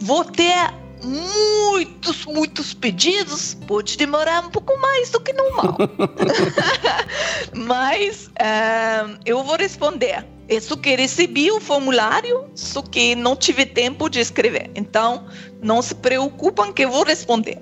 [0.00, 0.72] vou ter
[1.02, 5.76] muitos, muitos pedidos, pode demorar um pouco mais do que normal.
[7.54, 10.24] Mas uh, eu vou responder.
[10.48, 14.70] Isso que recebi o formulário, só que não tive tempo de escrever.
[14.74, 15.26] Então,
[15.62, 17.60] não se preocupem que eu vou responder.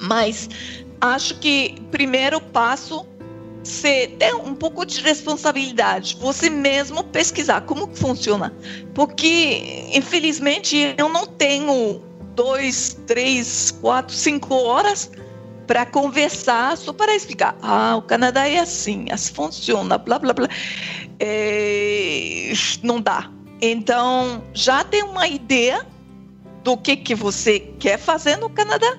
[0.00, 0.48] Mas
[1.00, 3.06] acho que primeiro passo
[3.62, 8.54] você ter um pouco de responsabilidade, você mesmo pesquisar como funciona,
[8.94, 12.00] porque infelizmente eu não tenho
[12.34, 15.10] dois, três, quatro, cinco horas
[15.66, 17.56] para conversar só para explicar.
[17.60, 20.48] Ah, o Canadá é assim, assim funciona, blá blá blá.
[21.20, 23.30] É, não dá.
[23.60, 25.84] Então já tem uma ideia
[26.64, 28.96] do que que você quer fazer no Canadá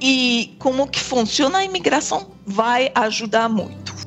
[0.00, 3.97] e como que funciona a imigração vai ajudar muito.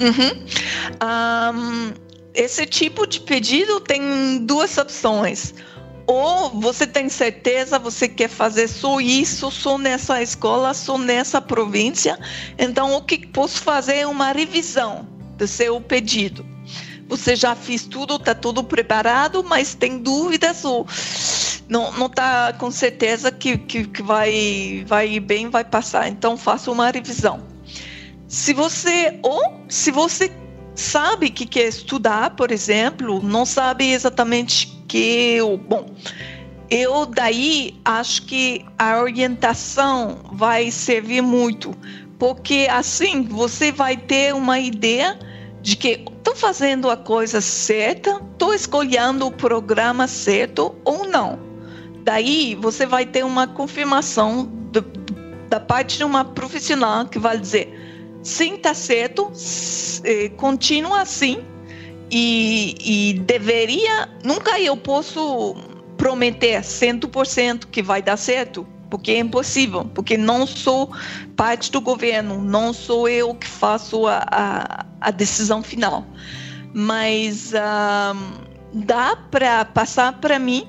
[0.00, 0.44] Uhum.
[1.02, 1.92] Um,
[2.34, 5.54] esse tipo de pedido tem duas opções.
[6.06, 12.18] Ou você tem certeza, você quer fazer só isso, só nessa escola, só nessa província.
[12.58, 16.44] Então, o que posso fazer é uma revisão do seu pedido.
[17.08, 20.86] Você já fez tudo, está tudo preparado, mas tem dúvidas ou
[21.68, 26.08] não está com certeza que, que, que vai, vai bem, vai passar.
[26.08, 27.53] Então, faça uma revisão.
[28.34, 30.28] Se você ou se você
[30.74, 35.86] sabe que quer estudar, por exemplo, não sabe exatamente que o bom,
[36.68, 41.76] eu daí acho que a orientação vai servir muito,
[42.18, 45.16] porque assim você vai ter uma ideia
[45.62, 51.38] de que estou fazendo a coisa certa, estou escolhendo o programa certo ou não.
[52.02, 54.80] Daí você vai ter uma confirmação do,
[55.48, 57.83] da parte de uma profissional que vai dizer
[58.24, 59.30] sim, tá certo,
[60.02, 61.44] eh, continua assim
[62.10, 65.54] e, e deveria, nunca eu posso
[65.96, 70.90] prometer 100% que vai dar certo, porque é impossível, porque não sou
[71.36, 76.06] parte do governo, não sou eu que faço a, a, a decisão final.
[76.72, 77.52] Mas
[78.72, 80.66] dá para passar para mim,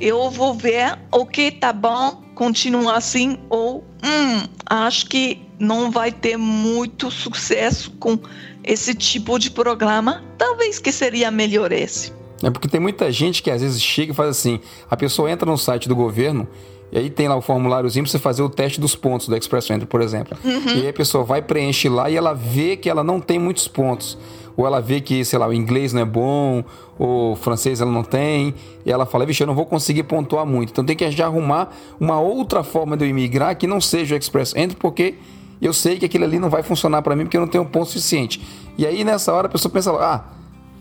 [0.00, 6.12] eu vou ver o que tá bom, continuar assim, ou hum, acho que não vai
[6.12, 8.18] ter muito sucesso com
[8.62, 12.12] esse tipo de programa, talvez que seria melhor esse.
[12.42, 15.50] É porque tem muita gente que às vezes chega e faz assim: a pessoa entra
[15.50, 16.48] no site do governo
[16.92, 19.70] e aí tem lá o formuláriozinho para você fazer o teste dos pontos do Express
[19.70, 20.38] Entry, por exemplo.
[20.42, 20.76] Uhum.
[20.76, 23.68] E aí a pessoa vai preencher lá e ela vê que ela não tem muitos
[23.68, 24.16] pontos.
[24.60, 26.62] Ou ela vê que, sei lá, o inglês não é bom,
[26.98, 28.54] ou o francês ela não tem,
[28.84, 30.68] e ela fala, vixe, eu não vou conseguir pontuar muito.
[30.68, 34.18] Então tem que já arrumar uma outra forma de eu imigrar que não seja o
[34.18, 35.14] Express Entry, porque
[35.62, 37.86] eu sei que aquilo ali não vai funcionar para mim porque eu não tenho ponto
[37.86, 38.46] suficiente.
[38.76, 40.24] E aí nessa hora a pessoa pensa, ah,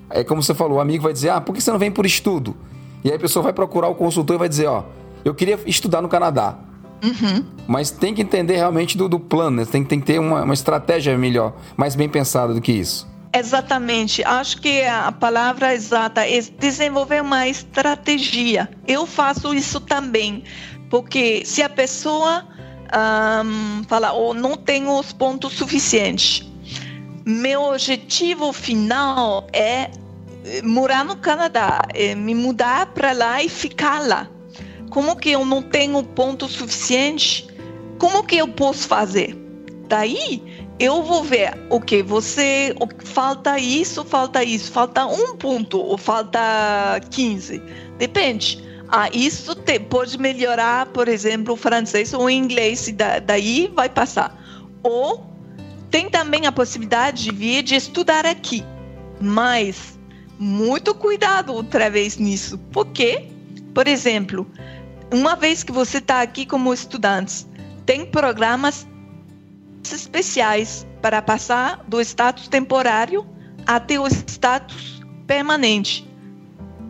[0.09, 2.05] É como você falou, o amigo vai dizer, ah, por que você não vem por
[2.05, 2.57] estudo?
[3.01, 4.84] E aí a pessoa vai procurar o consultor e vai dizer, ó,
[5.23, 6.57] eu queria estudar no Canadá.
[7.01, 7.45] Uhum.
[7.65, 9.65] Mas tem que entender realmente do, do plano, né?
[9.65, 13.07] tem, tem que ter uma, uma estratégia melhor, mais bem pensada do que isso.
[13.34, 14.23] Exatamente.
[14.23, 18.69] Acho que a palavra exata é desenvolver uma estratégia.
[18.88, 20.43] Eu faço isso também,
[20.89, 22.47] porque se a pessoa
[23.45, 26.43] um, fala, ou oh, não tenho os pontos suficientes,
[27.25, 29.91] meu objetivo final é
[30.45, 34.27] eh, morar no Canadá, é me mudar para lá e ficar lá.
[34.89, 37.47] Como que eu não tenho ponto suficiente?
[37.99, 39.38] Como que eu posso fazer?
[39.88, 40.41] Daí
[40.80, 42.73] eu vou ver o que você
[43.03, 46.39] falta isso, falta isso, falta um ponto ou falta
[47.11, 47.61] 15.
[47.97, 48.63] Depende.
[48.88, 53.71] Ah, isso te, pode melhorar, por exemplo, o francês ou o inglês, e da, daí
[53.75, 54.36] vai passar.
[54.82, 55.30] Ou
[55.91, 58.63] tem também a possibilidade de vir de estudar aqui.
[59.19, 59.99] Mas
[60.39, 62.57] muito cuidado outra vez nisso.
[62.71, 63.27] Porque,
[63.75, 64.49] por exemplo,
[65.11, 67.45] uma vez que você está aqui como estudante,
[67.86, 68.88] tem programas
[69.84, 73.25] especiais para passar do status temporário
[73.65, 76.07] até o status permanente,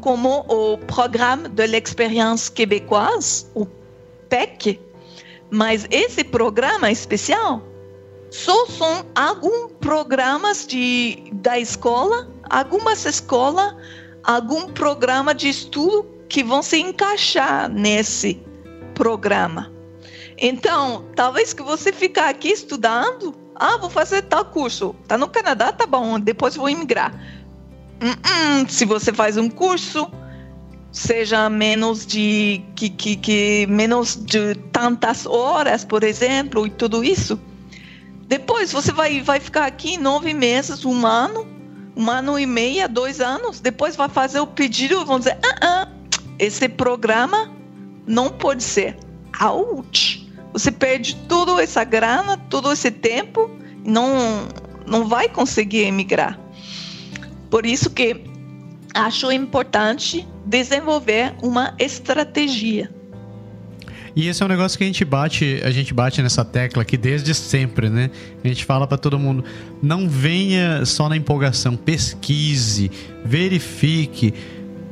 [0.01, 3.65] como o Programme de l'Expérience Québécoise, o
[4.29, 4.79] PEC.
[5.51, 7.61] Mas esse programa especial
[8.31, 13.75] só são alguns programas de, da escola, algumas escolas,
[14.23, 18.41] algum programa de estudo que vão se encaixar nesse
[18.93, 19.78] programa.
[20.41, 24.95] Então, talvez que você ficar aqui estudando, ah, vou fazer tal curso.
[25.07, 27.13] Tá no Canadá, tá bom, depois vou imigrar.
[28.01, 30.09] Uh -uh, se você faz um curso,
[30.91, 37.37] seja menos de que, que, que menos de tantas horas, por exemplo, e tudo isso.
[38.27, 41.45] Depois você vai, vai ficar aqui nove meses, um ano,
[41.97, 43.59] um ano e meio, dois anos.
[43.59, 45.87] Depois vai fazer o pedido vão dizer: ah, ah,
[46.37, 47.51] esse programa
[48.07, 48.97] não pode ser.
[49.41, 50.28] Ouch!
[50.53, 53.49] Você perde toda essa grana, todo esse tempo,
[53.85, 54.47] não
[54.85, 56.39] não vai conseguir emigrar.
[57.49, 58.23] Por isso que
[58.93, 62.91] acho importante desenvolver uma estratégia.
[64.15, 66.97] E esse é um negócio que a gente bate, a gente bate nessa tecla aqui
[66.97, 68.09] desde sempre, né?
[68.43, 69.45] A gente fala para todo mundo,
[69.81, 72.91] não venha só na empolgação, pesquise,
[73.23, 74.33] verifique,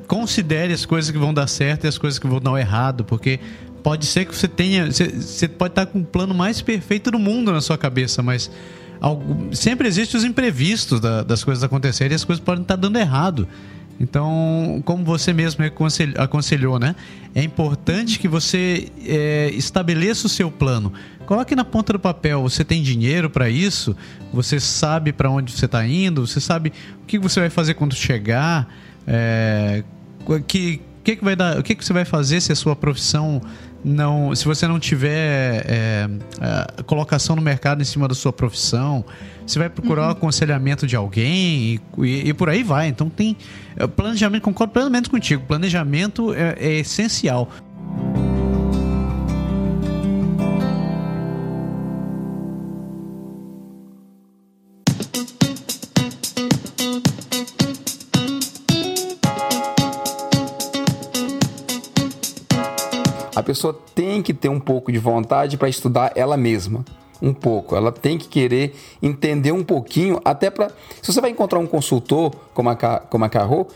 [0.08, 3.40] considere as coisas que vão dar certo e as coisas que vão dar errado, porque
[3.88, 4.92] pode ser que você tenha.
[4.92, 8.52] Você, você pode estar com o plano mais perfeito do mundo na sua cabeça, mas
[9.00, 13.00] algo, sempre existem os imprevistos da, das coisas acontecerem e as coisas podem estar dando
[13.00, 13.48] errado.
[13.98, 15.64] Então, como você mesmo
[16.18, 16.98] aconselhou, né?
[17.34, 20.92] É importante que você é, estabeleça o seu plano.
[21.26, 22.42] Coloque na ponta do papel.
[22.42, 23.96] Você tem dinheiro para isso?
[24.34, 26.28] Você sabe para onde você está indo?
[26.28, 28.68] Você sabe o que você vai fazer quando chegar?
[29.08, 29.82] É,
[30.46, 31.58] que, que, que vai dar?
[31.58, 33.42] O que, que você vai fazer se a sua profissão
[33.84, 36.10] não, se você não tiver é,
[36.42, 39.06] é, colocação no mercado em cima da sua profissão,
[39.46, 40.08] você vai procurar uhum.
[40.10, 42.88] o aconselhamento de alguém e, e, e, por aí vai.
[42.88, 43.38] Então tem
[43.96, 45.44] planejamento, concordo plenamente contigo.
[45.48, 47.50] Planejamento é, é essencial.
[63.48, 66.84] Pessoa tem que ter um pouco de vontade para estudar ela mesma.
[67.22, 67.76] Um pouco.
[67.76, 70.70] Ela tem que querer entender um pouquinho, até para.
[71.02, 73.68] Se você vai encontrar um consultor como a, como a Carro,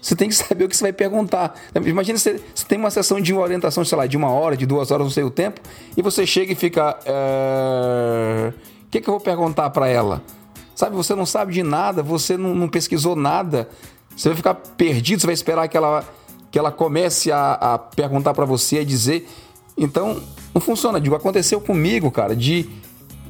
[0.00, 1.58] você tem que saber o que você vai perguntar.
[1.74, 4.90] Imagina você, você tem uma sessão de orientação, sei lá, de uma hora, de duas
[4.90, 5.60] horas, não sei o tempo,
[5.96, 6.96] e você chega e fica.
[7.06, 8.52] É...
[8.86, 10.22] O que, que eu vou perguntar para ela?
[10.74, 13.68] Sabe, você não sabe de nada, você não, não pesquisou nada,
[14.14, 16.04] você vai ficar perdido, você vai esperar que ela
[16.56, 19.28] que ela comece a, a perguntar para você, a dizer.
[19.76, 20.22] Então,
[20.54, 20.98] não funciona.
[20.98, 22.66] Digo, aconteceu comigo, cara, de,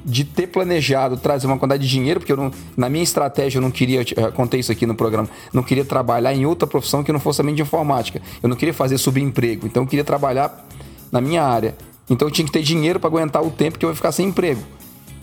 [0.05, 3.63] de ter planejado trazer uma quantidade de dinheiro, porque eu não, na minha estratégia eu
[3.63, 7.11] não queria, eu contei isso aqui no programa, não queria trabalhar em outra profissão que
[7.11, 8.23] não fosse também de informática.
[8.41, 10.65] Eu não queria fazer subemprego, então eu queria trabalhar
[11.11, 11.75] na minha área.
[12.09, 14.29] Então eu tinha que ter dinheiro para aguentar o tempo que eu ia ficar sem
[14.29, 14.63] emprego.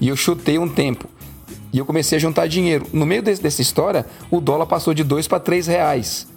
[0.02, 1.08] E eu chutei um tempo.
[1.72, 2.86] E eu comecei a juntar dinheiro.
[2.92, 6.33] No meio desse, dessa história, o dólar passou de 2 para 3 reais.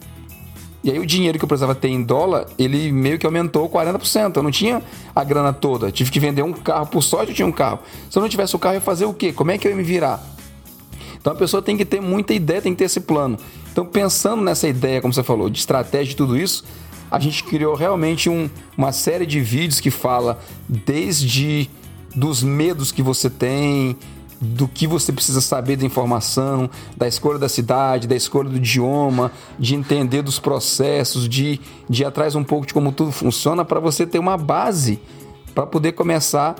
[0.84, 4.36] E aí o dinheiro que eu precisava ter em dólar, ele meio que aumentou 40%.
[4.36, 4.82] Eu não tinha
[5.14, 5.90] a grana toda.
[5.90, 6.86] tive que vender um carro.
[6.86, 7.80] Por sorte eu tinha um carro.
[8.08, 9.32] Se eu não tivesse o carro, eu ia fazer o quê?
[9.32, 10.22] Como é que eu ia me virar?
[11.18, 13.36] Então a pessoa tem que ter muita ideia, tem que ter esse plano.
[13.72, 16.64] Então pensando nessa ideia, como você falou, de estratégia de tudo isso,
[17.10, 21.68] a gente criou realmente um, uma série de vídeos que fala desde
[22.14, 23.96] dos medos que você tem,
[24.40, 29.32] do que você precisa saber da informação, da escolha da cidade, da escolha do idioma,
[29.58, 33.80] de entender dos processos, de, de ir atrás um pouco de como tudo funciona para
[33.80, 35.00] você ter uma base
[35.54, 36.54] para poder começar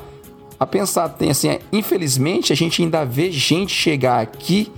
[0.58, 1.08] a pensar.
[1.10, 4.72] Tem assim, é, infelizmente a gente ainda vê gente chegar aqui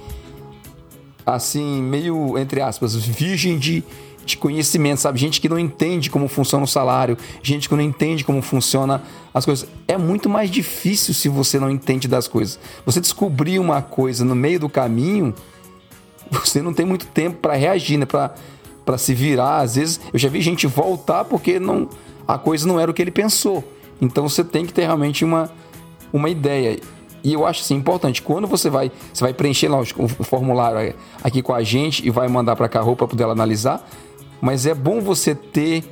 [1.25, 3.85] assim, meio entre aspas, virgem de
[4.31, 5.19] de conhecimento, sabe?
[5.19, 9.03] Gente que não entende como funciona o salário, gente que não entende como funciona
[9.33, 9.69] as coisas.
[9.87, 12.59] É muito mais difícil se você não entende das coisas.
[12.85, 15.35] Você descobrir uma coisa no meio do caminho,
[16.31, 18.07] você não tem muito tempo para reagir, né?
[18.07, 18.35] Para
[18.85, 19.59] para se virar.
[19.59, 21.91] Às vezes eu já vi gente voltar porque não
[22.27, 23.63] a coisa não era o que ele pensou.
[24.01, 25.51] Então você tem que ter realmente uma
[26.11, 26.81] uma ideia.
[27.23, 31.43] E eu acho assim importante, quando você vai, você vai preencher lá o, formulário aqui
[31.43, 33.87] com a gente e vai mandar para cá para poder analisar,
[34.41, 35.85] mas é bom você ter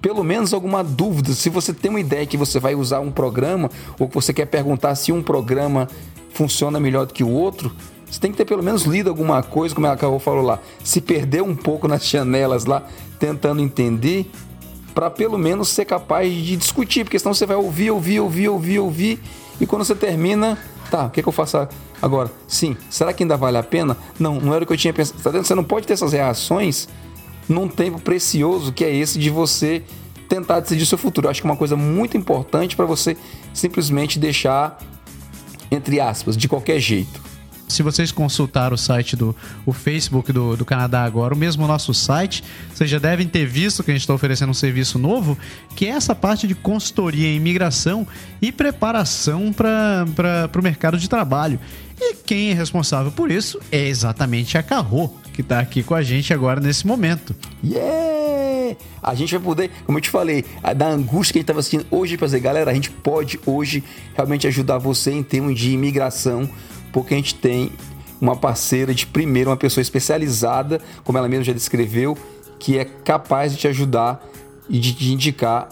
[0.00, 1.32] pelo menos alguma dúvida.
[1.32, 4.46] Se você tem uma ideia que você vai usar um programa ou que você quer
[4.46, 5.88] perguntar se um programa
[6.32, 7.70] funciona melhor do que o outro,
[8.10, 10.58] você tem que ter pelo menos lido alguma coisa, como a Carol falou lá.
[10.82, 12.82] Se perder um pouco nas janelas lá,
[13.18, 14.30] tentando entender,
[14.94, 18.78] para pelo menos ser capaz de discutir, porque senão você vai ouvir, ouvir, ouvir, ouvir,
[18.80, 19.20] ouvir,
[19.60, 20.58] e quando você termina,
[20.90, 21.68] tá, o que, que eu faço
[22.00, 22.30] agora?
[22.48, 23.96] Sim, será que ainda vale a pena?
[24.18, 25.22] Não, não era o que eu tinha pensado.
[25.22, 26.88] Tá você não pode ter essas reações
[27.50, 29.82] num tempo precioso que é esse de você
[30.28, 31.26] tentar decidir seu futuro.
[31.26, 33.16] Eu acho que é uma coisa muito importante para você
[33.52, 34.78] simplesmente deixar,
[35.70, 37.20] entre aspas, de qualquer jeito.
[37.66, 39.34] Se vocês consultaram o site do
[39.64, 42.42] o Facebook do, do Canadá agora, o mesmo nosso site,
[42.72, 45.38] vocês já devem ter visto que a gente está oferecendo um serviço novo,
[45.76, 48.06] que é essa parte de consultoria em imigração
[48.42, 51.60] e preparação para o mercado de trabalho.
[52.00, 56.02] E quem é responsável por isso é exatamente a Carro, que está aqui com a
[56.02, 57.34] gente agora nesse momento.
[57.64, 58.76] Yeah!
[59.02, 60.44] A gente vai poder, como eu te falei,
[60.76, 63.82] da angústia que a gente estava assistindo hoje, para dizer, galera, a gente pode hoje
[64.14, 66.48] realmente ajudar você em termos de imigração,
[66.92, 67.72] porque a gente tem
[68.20, 72.16] uma parceira de primeiro, uma pessoa especializada, como ela mesma já descreveu,
[72.58, 74.22] que é capaz de te ajudar
[74.68, 75.70] e de te indicar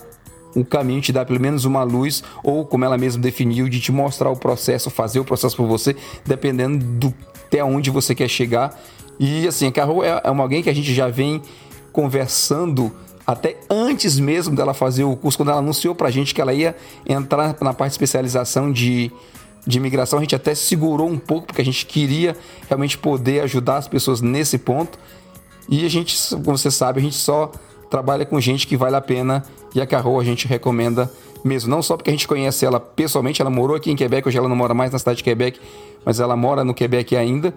[0.56, 3.92] o caminho, te dar pelo menos uma luz, ou como ela mesma definiu, de te
[3.92, 5.94] mostrar o processo, fazer o processo por você,
[6.24, 7.14] dependendo do
[7.48, 8.78] até onde você quer chegar.
[9.18, 11.42] E assim, a Carol é, é uma alguém que a gente já vem
[11.92, 12.92] conversando
[13.26, 16.74] até antes mesmo dela fazer o curso, quando ela anunciou pra gente que ela ia
[17.06, 19.12] entrar na parte de especialização de,
[19.66, 22.34] de imigração, a gente até segurou um pouco, porque a gente queria
[22.68, 24.98] realmente poder ajudar as pessoas nesse ponto.
[25.68, 27.52] E a gente, como você sabe, a gente só
[27.90, 29.44] trabalha com gente que vale a pena
[29.74, 31.12] e a Carol a gente recomenda
[31.44, 31.68] mesmo.
[31.68, 34.48] Não só porque a gente conhece ela pessoalmente, ela morou aqui em Quebec, hoje ela
[34.48, 35.60] não mora mais na cidade de Quebec,
[36.02, 37.52] mas ela mora no Quebec ainda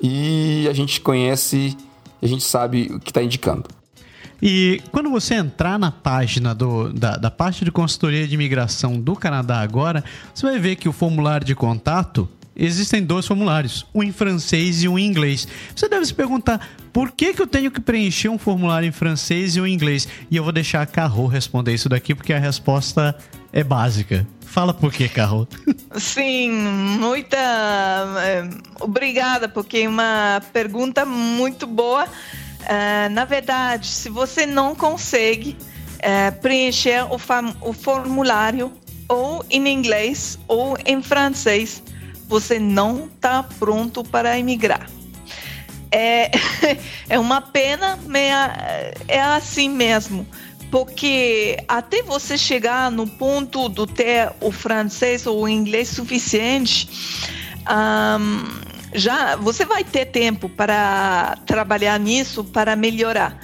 [0.00, 1.76] e a gente conhece,
[2.22, 3.64] a gente sabe o que está indicando.
[4.40, 9.16] E quando você entrar na página do, da, da parte de consultoria de imigração do
[9.16, 14.12] Canadá agora, você vai ver que o formulário de contato existem dois formulários, um em
[14.12, 15.46] francês e um em inglês.
[15.74, 19.56] Você deve se perguntar por que, que eu tenho que preencher um formulário em francês
[19.56, 20.08] e um em inglês?
[20.30, 23.16] E eu vou deixar a Carro responder isso daqui porque a resposta
[23.52, 24.26] é básica.
[24.48, 25.46] Fala por que, Carro.
[25.96, 28.48] Sim, muita é,
[28.80, 32.04] obrigada, porque é uma pergunta muito boa.
[32.04, 35.56] Uh, na verdade, se você não consegue
[35.96, 37.20] uh, preencher o,
[37.60, 38.72] o formulário
[39.06, 41.82] ou em inglês ou em francês,
[42.26, 44.88] você não está pronto para emigrar.
[45.90, 46.30] É,
[47.08, 48.32] é uma pena, mas
[49.06, 50.26] é assim mesmo.
[50.70, 56.88] Porque até você chegar no ponto de ter o francês ou o inglês suficiente,
[57.68, 58.44] um,
[58.92, 63.38] já você vai ter tempo para trabalhar nisso, para melhorar.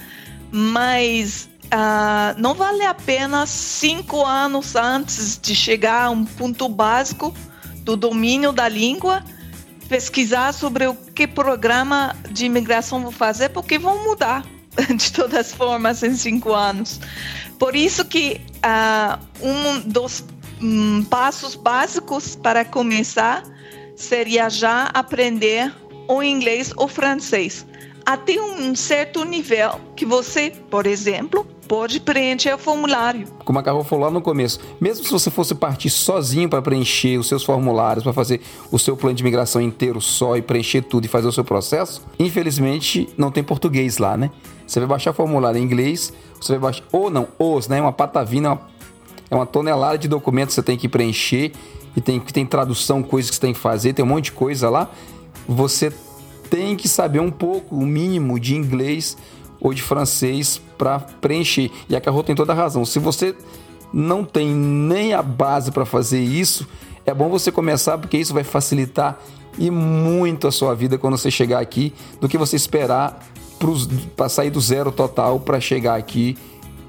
[0.51, 7.33] Mas uh, não vale a pena cinco anos antes de chegar a um ponto básico
[7.81, 9.23] do domínio da língua,
[9.89, 14.43] pesquisar sobre o que programa de imigração vou fazer, porque vão mudar
[14.95, 16.99] de todas as formas em cinco anos.
[17.59, 20.23] Por isso que uh, um dos
[20.61, 23.43] um, passos básicos para começar
[23.95, 25.73] seria já aprender
[26.07, 27.65] o inglês ou francês
[28.05, 33.27] até um certo nível que você, por exemplo, pode preencher o formulário.
[33.43, 37.17] Como a Carol falou lá no começo, mesmo se você fosse partir sozinho para preencher
[37.17, 41.05] os seus formulários, para fazer o seu plano de imigração inteiro só e preencher tudo
[41.05, 44.29] e fazer o seu processo, infelizmente não tem português lá, né?
[44.65, 47.81] Você vai baixar o formulário em inglês, você vai baixar, ou não, os, né?
[47.81, 48.61] Uma patavina, uma,
[49.29, 51.51] é uma tonelada de documentos que você tem que preencher
[51.95, 54.69] e tem, tem tradução, coisas que você tem que fazer, tem um monte de coisa
[54.69, 54.89] lá.
[55.47, 55.91] Você
[56.49, 59.17] tem que saber um pouco, o mínimo de inglês
[59.59, 61.71] ou de francês para preencher.
[61.89, 62.85] E a Carro tem toda a razão.
[62.85, 63.35] Se você
[63.93, 66.67] não tem nem a base para fazer isso,
[67.05, 69.19] é bom você começar porque isso vai facilitar
[69.57, 73.25] e muito a sua vida quando você chegar aqui do que você esperar
[74.15, 76.37] para sair do zero total para chegar aqui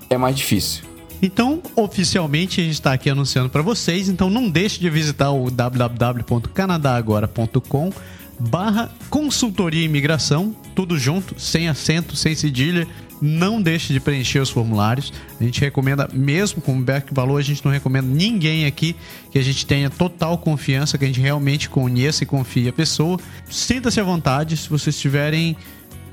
[0.09, 0.85] é mais difícil.
[1.23, 4.07] Então, oficialmente, a gente está aqui anunciando para vocês.
[4.09, 7.91] Então, não deixe de visitar o www.canadagora.com
[8.39, 12.87] barra consultoria imigração, tudo junto, sem acento, sem cedilha.
[13.21, 15.11] Não deixe de preencher os formulários.
[15.41, 18.95] A gente recomenda, mesmo com o Beck Valor, a gente não recomenda ninguém aqui
[19.31, 23.19] que a gente tenha total confiança, que a gente realmente conheça e confie a pessoa.
[23.49, 24.55] Sinta-se à vontade.
[24.59, 25.57] Se vocês tiverem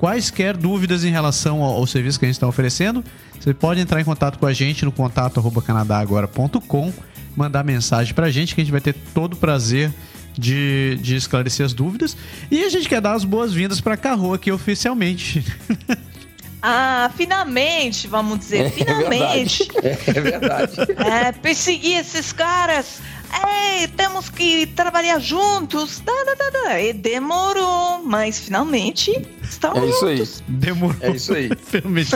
[0.04, 3.01] quaisquer dúvidas em relação ao, ao serviço que a gente está oferecendo,
[3.39, 5.39] você pode entrar em contato com a gente no contato
[7.38, 9.93] mandar mensagem para a gente que a gente vai ter todo o prazer
[10.38, 12.18] de, de esclarecer as dúvidas.
[12.51, 15.41] E a gente quer dar as boas-vindas para a Carro aqui oficialmente.
[16.66, 19.68] Ah, finalmente, vamos dizer, é, finalmente.
[19.84, 20.80] É verdade.
[20.80, 21.28] É, verdade.
[21.28, 23.01] é, perseguir esses caras.
[23.45, 25.99] É, temos que trabalhar juntos.
[25.99, 29.11] Da, da, da, E demorou, mas finalmente
[29.41, 30.41] estamos É isso juntos.
[30.47, 30.53] aí.
[30.55, 30.95] Demorou.
[31.01, 31.49] É isso aí.
[31.66, 32.11] Finalmente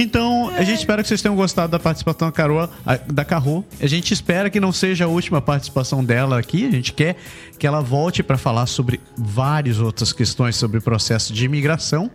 [0.00, 2.66] Então, a gente espera que vocês tenham gostado da participação da Carol,
[3.06, 3.62] da Carro.
[3.78, 6.66] A gente espera que não seja a última participação dela aqui.
[6.66, 7.16] A gente quer
[7.58, 12.10] que ela volte para falar sobre várias outras questões sobre o processo de imigração.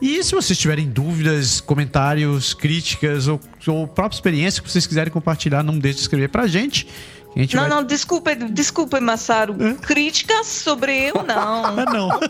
[0.00, 5.62] E se vocês tiverem dúvidas, comentários, críticas ou, ou própria experiência que vocês quiserem compartilhar,
[5.62, 6.86] não deixe de escrever pra gente.
[7.34, 7.68] não, vai...
[7.70, 9.56] não, desculpe, desculpe, Massaro.
[9.58, 9.74] Hã?
[9.74, 11.64] Críticas sobre eu, não.
[11.64, 12.10] ah, não.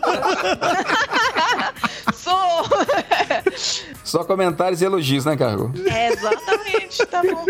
[2.15, 2.37] Sou.
[4.03, 5.71] Só comentários e elogios, né, Cargo?
[5.89, 7.45] É, exatamente, tá bom.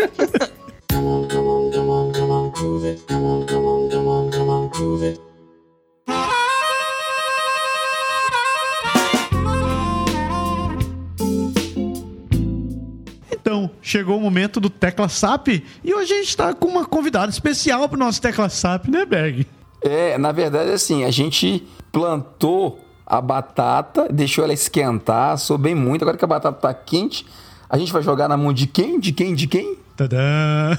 [13.30, 15.48] Então, chegou o momento do Tecla SAP
[15.82, 19.06] e hoje a gente está com uma convidada especial para o nosso Tecla SAP, né,
[19.06, 19.46] Berg?
[19.80, 26.02] É, na verdade, assim, a gente plantou a batata, deixou ela esquentar, assou bem muito.
[26.02, 27.24] Agora que a batata tá quente,
[27.68, 29.00] a gente vai jogar na mão de quem?
[29.00, 29.34] De quem?
[29.34, 29.78] De quem?
[29.96, 30.76] Tadã!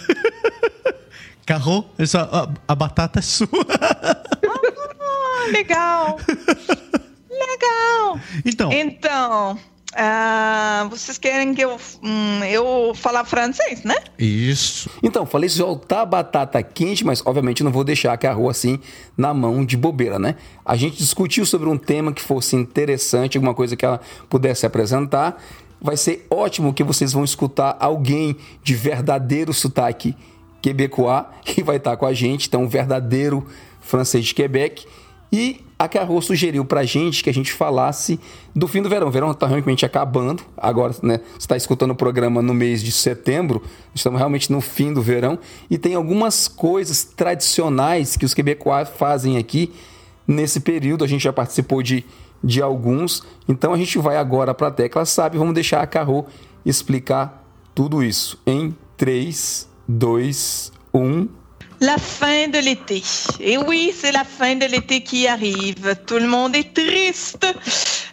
[1.44, 3.48] Carro, essa, a, a batata é sua.
[5.02, 6.20] ah, legal!
[7.28, 8.20] legal!
[8.46, 8.72] Então.
[8.72, 9.60] Então.
[9.92, 13.96] Uh, vocês querem que eu, hum, eu falar francês, né?
[14.20, 14.90] Isso.
[15.02, 18.80] Então, falei soltar a batata quente, mas obviamente não vou deixar que a rua assim
[19.18, 20.36] na mão de bobeira, né?
[20.64, 25.42] A gente discutiu sobre um tema que fosse interessante, alguma coisa que ela pudesse apresentar.
[25.82, 30.16] Vai ser ótimo que vocês vão escutar alguém de verdadeiro sotaque
[30.62, 33.48] quebecois que vai estar com a gente, então um verdadeiro
[33.82, 34.86] francês de Quebec.
[35.32, 38.20] E a Carro sugeriu pra gente que a gente falasse
[38.54, 39.08] do fim do verão.
[39.08, 40.44] O verão está realmente acabando.
[40.58, 41.20] Agora, né?
[41.32, 43.64] Você está escutando o programa no mês de setembro.
[43.94, 45.40] Estamos realmente no fim do verão.
[45.70, 49.72] E tem algumas coisas tradicionais que os quebecois fazem aqui
[50.28, 51.06] nesse período.
[51.06, 52.04] A gente já participou de,
[52.44, 53.24] de alguns.
[53.48, 55.38] Então a gente vai agora para a tecla sabe.
[55.38, 56.26] Vamos deixar a Carro
[56.66, 61.39] explicar tudo isso em 3, 2, 1.
[61.82, 63.02] La fin de l'été.
[63.40, 65.96] Et oui, c'est la fin de l'été qui arrive.
[66.06, 67.48] Tout le monde est triste.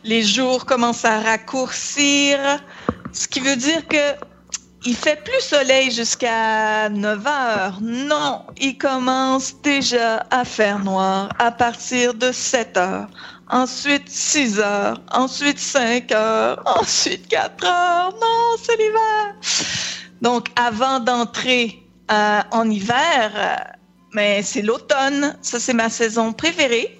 [0.05, 2.39] Les jours commencent à raccourcir.
[3.12, 4.14] Ce qui veut dire que
[4.85, 7.79] il fait plus soleil jusqu'à 9 heures.
[7.83, 13.09] Non, il commence déjà à faire noir à partir de 7 heures.
[13.51, 15.01] Ensuite 6 heures.
[15.11, 16.62] Ensuite 5 heures.
[16.67, 18.12] Ensuite 4 heures.
[18.12, 19.35] Non, c'est l'hiver.
[20.23, 23.57] Donc, avant d'entrer euh, en hiver, euh,
[24.12, 25.36] mais c'est l'automne.
[25.42, 26.98] Ça, c'est ma saison préférée.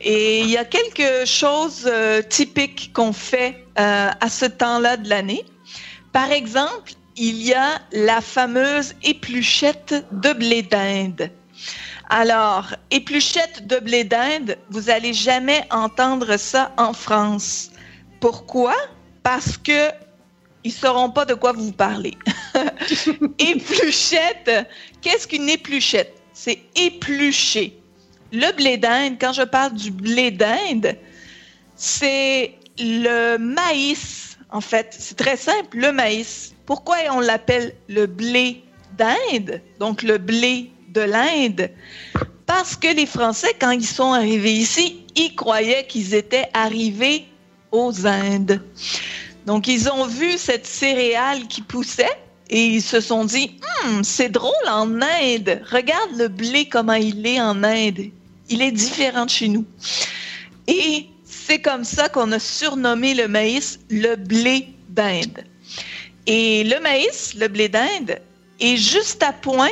[0.00, 5.08] Et il y a quelque chose euh, typique qu'on fait euh, à ce temps-là de
[5.08, 5.44] l'année.
[6.12, 11.30] Par exemple, il y a la fameuse épluchette de blé d'Inde.
[12.08, 17.70] Alors, épluchette de blé d'Inde, vous allez jamais entendre ça en France.
[18.20, 18.74] Pourquoi?
[19.22, 19.90] Parce que
[20.64, 22.16] ils sauront pas de quoi vous parlez.
[23.38, 24.50] épluchette,
[25.00, 26.14] qu'est-ce qu'une épluchette?
[26.32, 27.76] C'est éplucher.
[28.32, 30.96] Le blé d'Inde, quand je parle du blé d'Inde,
[31.76, 34.94] c'est le maïs, en fait.
[34.98, 36.54] C'est très simple, le maïs.
[36.66, 38.62] Pourquoi on l'appelle le blé
[38.96, 41.70] d'Inde, donc le blé de l'Inde?
[42.46, 47.26] Parce que les Français, quand ils sont arrivés ici, ils croyaient qu'ils étaient arrivés
[47.72, 48.62] aux Indes.
[49.46, 52.18] Donc, ils ont vu cette céréale qui poussait
[52.50, 53.52] et ils se sont dit,
[53.84, 55.62] Hum, c'est drôle en Inde.
[55.70, 58.10] Regarde le blé, comment il est en Inde.
[58.48, 59.64] Il est différent de chez nous.
[60.66, 65.44] Et c'est comme ça qu'on a surnommé le maïs le blé d'Inde.
[66.26, 68.18] Et le maïs, le blé d'Inde,
[68.58, 69.70] est juste à point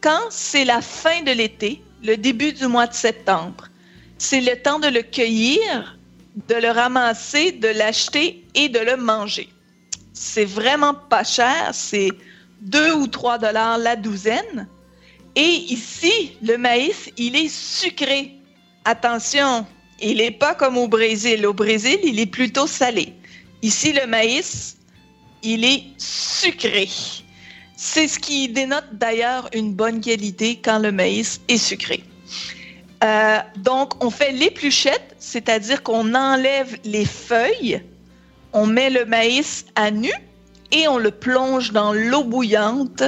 [0.00, 3.68] quand c'est la fin de l'été, le début du mois de septembre.
[4.16, 5.98] C'est le temps de le cueillir,
[6.48, 9.48] de le ramasser, de l'acheter et de le manger.
[10.20, 12.10] C'est vraiment pas cher, c'est
[12.62, 14.66] 2 ou 3 dollars la douzaine.
[15.36, 18.34] Et ici, le maïs, il est sucré.
[18.84, 19.64] Attention,
[20.02, 21.46] il n'est pas comme au Brésil.
[21.46, 23.14] Au Brésil, il est plutôt salé.
[23.62, 24.76] Ici, le maïs,
[25.44, 26.88] il est sucré.
[27.76, 32.02] C'est ce qui dénote d'ailleurs une bonne qualité quand le maïs est sucré.
[33.04, 37.80] Euh, donc, on fait l'épluchette, c'est-à-dire qu'on enlève les feuilles,
[38.52, 40.12] on met le maïs à nu
[40.72, 43.02] et on le plonge dans l'eau bouillante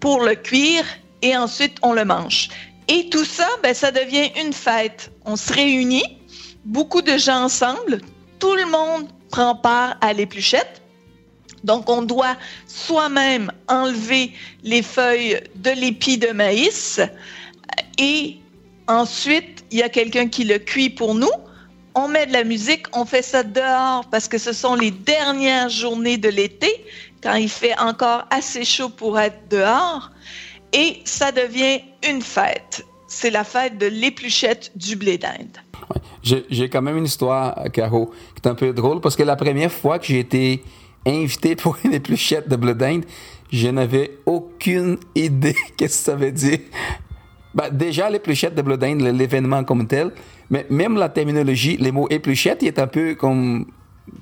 [0.00, 0.84] pour le cuire
[1.22, 2.48] et ensuite on le mange.
[2.88, 5.12] Et tout ça, ben, ça devient une fête.
[5.24, 6.18] On se réunit,
[6.64, 8.00] beaucoup de gens ensemble,
[8.38, 10.82] tout le monde prend part à l'épluchette.
[11.62, 12.36] Donc, on doit
[12.66, 14.32] soi-même enlever
[14.62, 17.00] les feuilles de l'épi de maïs
[17.98, 18.38] et
[18.88, 21.30] ensuite, il y a quelqu'un qui le cuit pour nous.
[21.94, 25.68] On met de la musique, on fait ça dehors parce que ce sont les dernières
[25.68, 26.84] journées de l'été,
[27.22, 30.10] quand il fait encore assez chaud pour être dehors,
[30.72, 32.86] et ça devient une fête.
[33.08, 35.58] C'est la fête de l'épluchette du blé d'Inde.
[36.22, 39.72] J'ai quand même une histoire, Caro, qui est un peu drôle parce que la première
[39.72, 40.62] fois que j'ai été
[41.06, 43.04] invité pour une épluchette de blé d'Inde,
[43.52, 46.60] je n'avais aucune idée qu'est-ce que ça veut dire.
[47.52, 50.12] Ben, déjà, l'épluchette de blé d'Inde, l'événement comme tel,
[50.50, 53.66] mais même la terminologie, les mots épluchette, il est un peu comme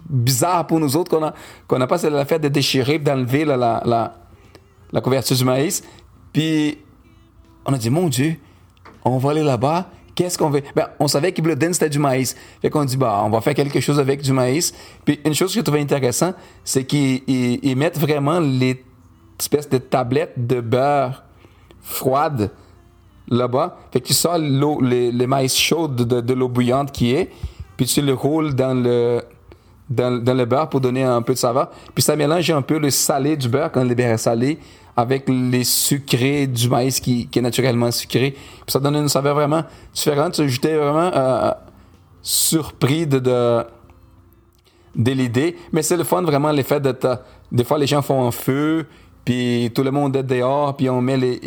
[0.08, 1.34] bizarre pour nous autres qu'on a,
[1.66, 4.14] qu'on a pas la fête de déchirer, d'enlever la, la,
[4.92, 5.82] la, couverture du maïs.
[6.32, 6.78] Puis,
[7.64, 8.36] on a dit, mon Dieu,
[9.04, 10.62] on va aller là-bas, qu'est-ce qu'on veut?
[10.76, 12.36] Ben, on savait que Blood c'était du maïs.
[12.60, 14.74] Fait qu'on dit, bah, on va faire quelque chose avec du maïs.
[15.04, 18.84] Puis une chose que je trouvais intéressant, c'est qu'ils mettent vraiment les
[19.38, 21.24] espèces de tablettes de beurre
[21.80, 22.50] froides
[23.30, 23.76] là-bas.
[23.92, 27.30] Fait que tu sors l'eau, les, maïs chaudes de, l'eau bouillante qui est,
[27.76, 29.22] puis tu le roules dans le,
[29.88, 31.70] dans, le beurre pour donner un peu de saveur.
[31.94, 34.58] Puis ça mélange un peu le salé du beurre quand le beurre est salé
[34.96, 38.32] avec les sucrés du maïs qui, est naturellement sucré.
[38.32, 39.62] Puis ça donne une saveur vraiment
[39.94, 40.42] différente.
[40.44, 41.52] J'étais vraiment euh,
[42.20, 45.56] surpris de, de, l'idée.
[45.72, 46.96] Mais c'est le fun, vraiment, l'effet de...
[47.52, 48.86] Des fois, les gens font un feu,
[49.24, 51.40] puis tout le monde est dehors, puis on met les...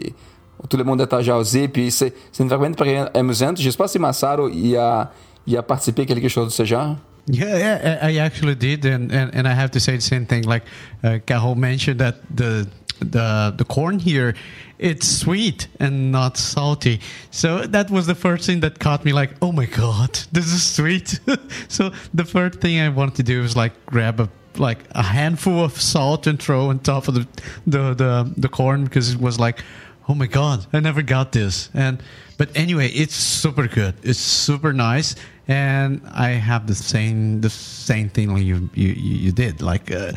[0.70, 2.76] Tout le monde est à jaser, puis c'est vraiment
[3.14, 3.60] amusante.
[3.60, 5.12] Je sais pas si Massaro y a,
[5.48, 6.98] y a participé quelque chose de ce genre.
[7.28, 10.44] Yeah, yeah, I actually did, and, and, and I have to say the same thing.
[10.44, 10.64] Like
[11.04, 11.20] uh,
[11.56, 12.68] mentioned that the
[13.02, 14.36] the the corn here
[14.78, 17.00] it's sweet and not salty
[17.32, 20.64] so that was the first thing that caught me like oh my god this is
[20.64, 21.20] sweet
[21.68, 25.64] so the first thing i wanted to do was like grab a like a handful
[25.64, 27.28] of salt and throw on top of the
[27.66, 29.64] the the, the corn because it was like
[30.12, 31.70] oh my god i never got this.
[31.74, 32.04] And
[32.38, 33.96] but anyway it's super good.
[34.04, 35.16] It's super nice.
[35.48, 38.90] And i have the same the same thing like you you
[39.28, 39.62] you did.
[39.62, 40.12] Like uh,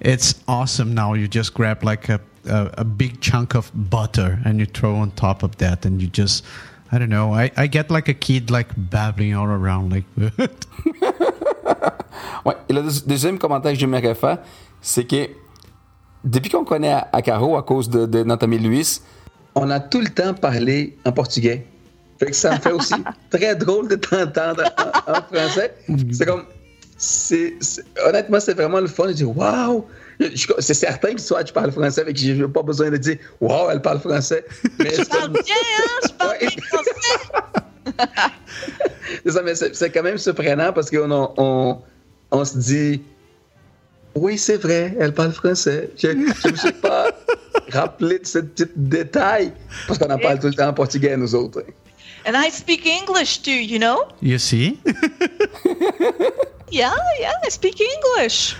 [0.00, 0.94] it's awesome.
[0.94, 4.94] Now you just grab like a a, a, big chunk of butter and you throw
[4.96, 6.44] on top of that and you just
[6.92, 7.34] I don't know.
[7.34, 10.04] I, I get like a kid like babbling all around like
[12.46, 14.38] ouais, et le deuxième commentaire que j'aimerais faire
[14.80, 15.28] c'est que
[16.24, 18.58] depuis qu'on connaît Acaro à cause de, de notre ami
[19.54, 21.66] on a tout le temps parlé en portugais
[22.18, 22.94] fait que ça me fait aussi
[23.30, 25.74] très drôle de t'entendre en, en, français
[26.12, 26.44] c'est comme
[28.06, 29.86] honnêtement c'est vraiment le fun de dire waouh
[30.58, 33.80] c'est certain que soit tu parles français, avec j'ai pas besoin de dire Wow, elle
[33.80, 34.44] parle français.
[34.78, 36.00] Mais je parle bien, hein?
[36.04, 36.90] Je parle bien français.
[39.24, 41.78] c'est ça, mais c'est quand même surprenant parce qu'on on,
[42.30, 43.02] on, se dit
[44.14, 45.90] Oui, c'est vrai, elle parle français.
[45.96, 47.10] Je ne me suis pas
[47.72, 49.52] rappelé de ce petit détail
[49.86, 51.62] parce qu'on en parle tout le temps en portugais, nous autres.
[52.26, 54.04] And I speak English too, you know?
[54.20, 54.78] You see?
[56.70, 58.56] yeah, yeah, I speak English.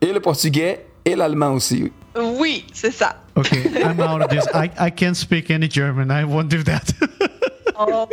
[0.00, 1.92] Et le portugais et l'allemand aussi.
[2.14, 3.16] Oui, c'est ça.
[3.36, 4.46] Okay, I'm out of this.
[4.54, 6.10] I, I can't speak any German.
[6.10, 6.92] I won't do that.
[7.76, 8.06] oh,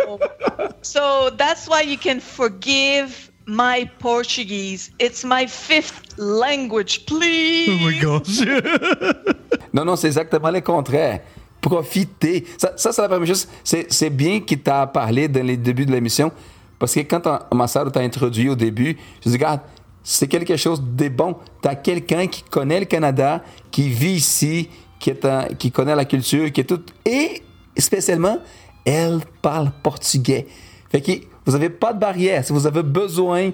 [0.81, 4.91] so that's why you can forgive my Portuguese.
[4.99, 7.69] It's my fifth language, please.
[7.69, 8.41] Oh my gosh.
[9.73, 11.21] non, non, c'est exactement le contraire.
[11.59, 12.45] Profiter.
[12.57, 13.47] Ça, ça c'est la première chose.
[13.63, 16.31] C'est bien qu'il t'a parlé dans les débuts de l'émission.
[16.77, 17.23] Parce que quand
[17.53, 19.61] ma soeur t'a introduit au début, je dis, regarde,
[20.01, 21.35] c'est quelque chose de bon.
[21.61, 24.69] Tu as quelqu'un qui connaît le Canada, qui vit ici,
[24.99, 26.81] qui, est qui connaît la culture, qui est tout.
[27.05, 27.43] Et
[27.77, 28.37] spécialement,
[28.85, 30.47] elle parle portugais.
[30.89, 31.11] Fait que
[31.49, 32.45] vous n'avez pas de barrière.
[32.45, 33.51] Si vous avez besoin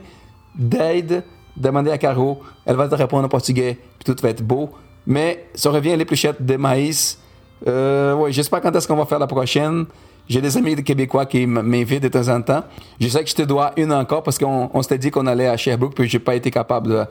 [0.53, 1.23] d'aide,
[1.55, 2.41] demandez à Caro.
[2.65, 4.71] Elle va te répondre en portugais, puis tout va être beau.
[5.07, 7.19] Mais ça revient à l'épluchette de maïs.
[7.67, 9.85] Euh, ouais, je sais pas quand est-ce qu'on va faire la prochaine.
[10.27, 12.63] J'ai des amis québécois qui m'invitent de temps en temps.
[12.99, 15.47] Je sais que je te dois une encore parce qu'on on s'était dit qu'on allait
[15.47, 17.05] à Sherbrooke, puis j'ai pas été capable de,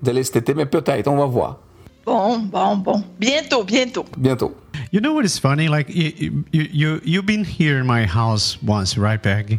[0.00, 1.58] d'aller cet été, mais peut-être, on va voir.
[2.06, 3.04] Bon, bon, bon.
[3.18, 4.04] Bientôt, bientôt.
[4.16, 4.54] Bientôt.
[4.92, 5.68] You know what is funny?
[5.68, 9.58] Like you, you, you you've been here in my house once, right, Peggy?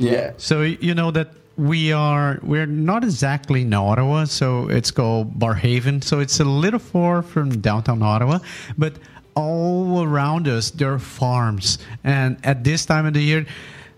[0.00, 0.32] Yeah.
[0.38, 6.02] So you know that we are we're not exactly in Ottawa, so it's called Barhaven.
[6.02, 8.38] So it's a little far from downtown Ottawa,
[8.78, 8.94] but
[9.34, 13.46] all around us there are farms, and at this time of the year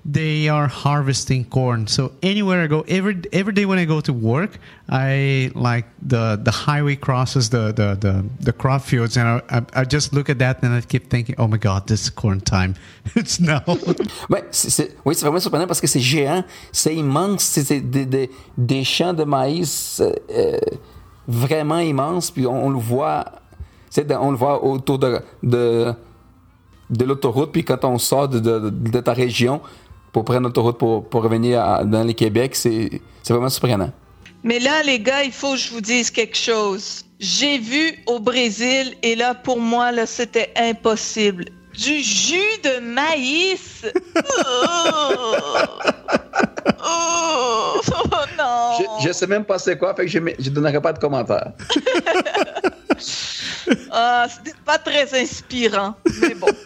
[0.04, 1.86] they are harvesting corn.
[1.86, 6.36] So anywhere I go, every every day when I go to work, I like the
[6.42, 10.28] the highway crosses the the the, the crop fields, and I, I, I just look
[10.28, 12.74] at that and I keep thinking, oh my God, this is corn time.
[13.14, 13.62] it's now.
[14.28, 18.04] Ouais, c'est- c'est- oui, c'est vraiment surprenant parce que c'est géant, c'est immense, c'est des,
[18.06, 20.58] des- des champs de maïs euh, euh,
[21.28, 23.24] vraiment immenses, puis on, on le voit,
[23.88, 25.92] c'est on le voit autour de, de,
[26.90, 29.60] de l'autoroute, puis quand on sort de, de- de ta région
[30.12, 33.90] pour prendre l'autoroute pour, pour revenir à- dans le Québec, c'est c'est vraiment surprenant.
[34.44, 37.04] Mais là, les gars, il faut que je vous dise quelque chose.
[37.20, 41.44] J'ai vu au Brésil et là, pour moi, là, c'était impossible.
[41.72, 43.86] Du jus de maïs.
[46.84, 49.12] Oh, oh, non.
[49.12, 51.52] sais même pas c'est quoi, fait que je ne donnerai pas de commentaire.
[53.90, 56.46] Ah, c'était pas très inspirant, mais bon.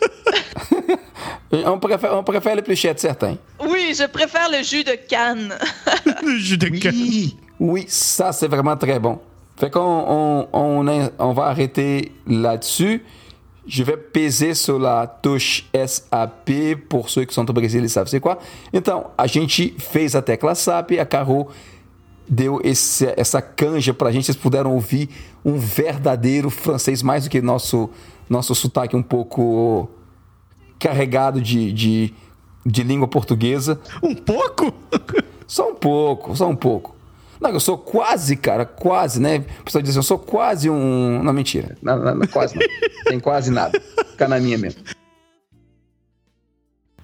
[1.52, 3.36] On préfère, on préfère les pluchettes, certains.
[3.60, 5.54] Oui, je préfère le jus de canne.
[6.38, 9.20] Je te Oui, oui, ça c'est vraiment très bon.
[9.58, 13.02] Fait qu'on on, on, va arrêter là-dessus.
[13.66, 18.08] Je vais peser sur la touche SAP, por ceux que são do Brasil eles sabem
[18.08, 18.38] c'est quoi.
[18.72, 21.46] Então, a gente fez a tecla SAP, a Carol
[22.28, 25.08] deu esse, essa canja pra gente, vocês puderam ouvir
[25.44, 27.90] um verdadeiro francês, mais do que nosso,
[28.28, 29.88] nosso sotaque um pouco
[30.78, 32.14] carregado de, de,
[32.64, 33.80] de língua portuguesa.
[34.02, 34.72] Um pouco?
[35.46, 36.96] Só um pouco, só um pouco.
[37.40, 39.44] Não, eu sou quase, cara, quase, né?
[39.60, 41.22] A pessoa diz, eu sou quase um.
[41.22, 41.76] Não, mentira.
[41.80, 42.66] Não, não, não, quase não.
[43.06, 43.80] Tem quase nada.
[44.10, 44.82] Fica na minha mesmo.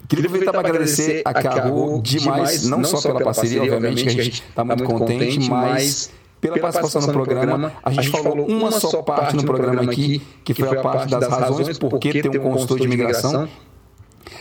[0.08, 4.42] Queria aproveitar para agradecer a Carol demais, não só pela parceria, obviamente, que a gente
[4.42, 7.72] está muito contente, mas pela participação no programa.
[7.82, 11.78] A gente falou uma só parte no programa aqui, que foi a parte das razões
[11.78, 13.48] por que ter um consultor de imigração.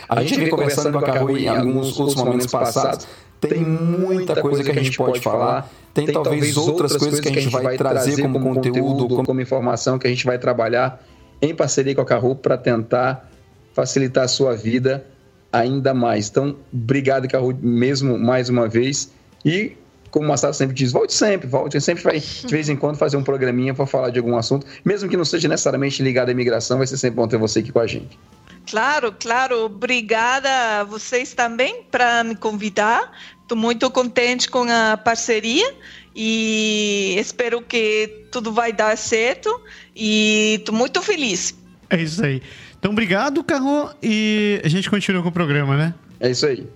[0.08, 3.06] A gente vem conversando com a Carol em alguns outros momentos passados.
[3.40, 5.70] Tem muita coisa que a gente pode falar.
[5.94, 10.10] Tem talvez outras coisas que a gente vai trazer como conteúdo, como informação que a
[10.10, 11.02] gente vai trabalhar
[11.40, 13.28] em parceria com a Carol para tentar
[13.72, 15.06] facilitar a sua vida
[15.52, 16.28] ainda mais.
[16.28, 19.12] Então, obrigado, Carol, mesmo mais uma vez.
[19.44, 19.76] E,
[20.10, 21.80] como o Massaro sempre diz, volte sempre, volte.
[21.80, 25.08] Sempre vai, de vez em quando, fazer um programinha para falar de algum assunto, mesmo
[25.08, 27.80] que não seja necessariamente ligado à imigração, vai ser sempre bom ter você aqui com
[27.80, 28.18] a gente.
[28.68, 29.64] Claro, claro.
[29.64, 33.12] Obrigada a vocês também para me convidar.
[33.42, 35.74] Estou muito contente com a parceria
[36.14, 39.60] e espero que tudo vai dar certo.
[39.94, 41.54] E estou muito feliz.
[41.90, 42.40] É isso aí.
[42.82, 43.90] Então, obrigado, Carro.
[44.02, 45.94] E a gente continua com o programa, né?
[46.18, 46.66] É isso aí.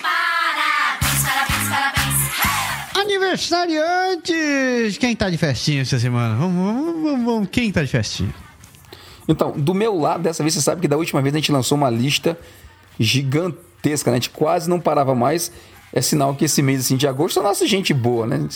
[0.00, 2.14] Parabéns, parabéns, parabéns.
[2.96, 4.98] Aniversariantes!
[4.98, 6.36] Quem tá de festinha essa semana?
[6.36, 7.48] Vamos, vamos, vamos, vamos.
[7.50, 8.32] Quem tá de festinha?
[9.26, 11.76] Então, do meu lado, dessa vez você sabe que da última vez a gente lançou
[11.76, 12.38] uma lista
[13.00, 14.18] gigantesca, né?
[14.18, 15.50] A gente quase não parava mais.
[15.92, 18.46] É sinal que esse mês assim, de agosto é nossa gente boa, né?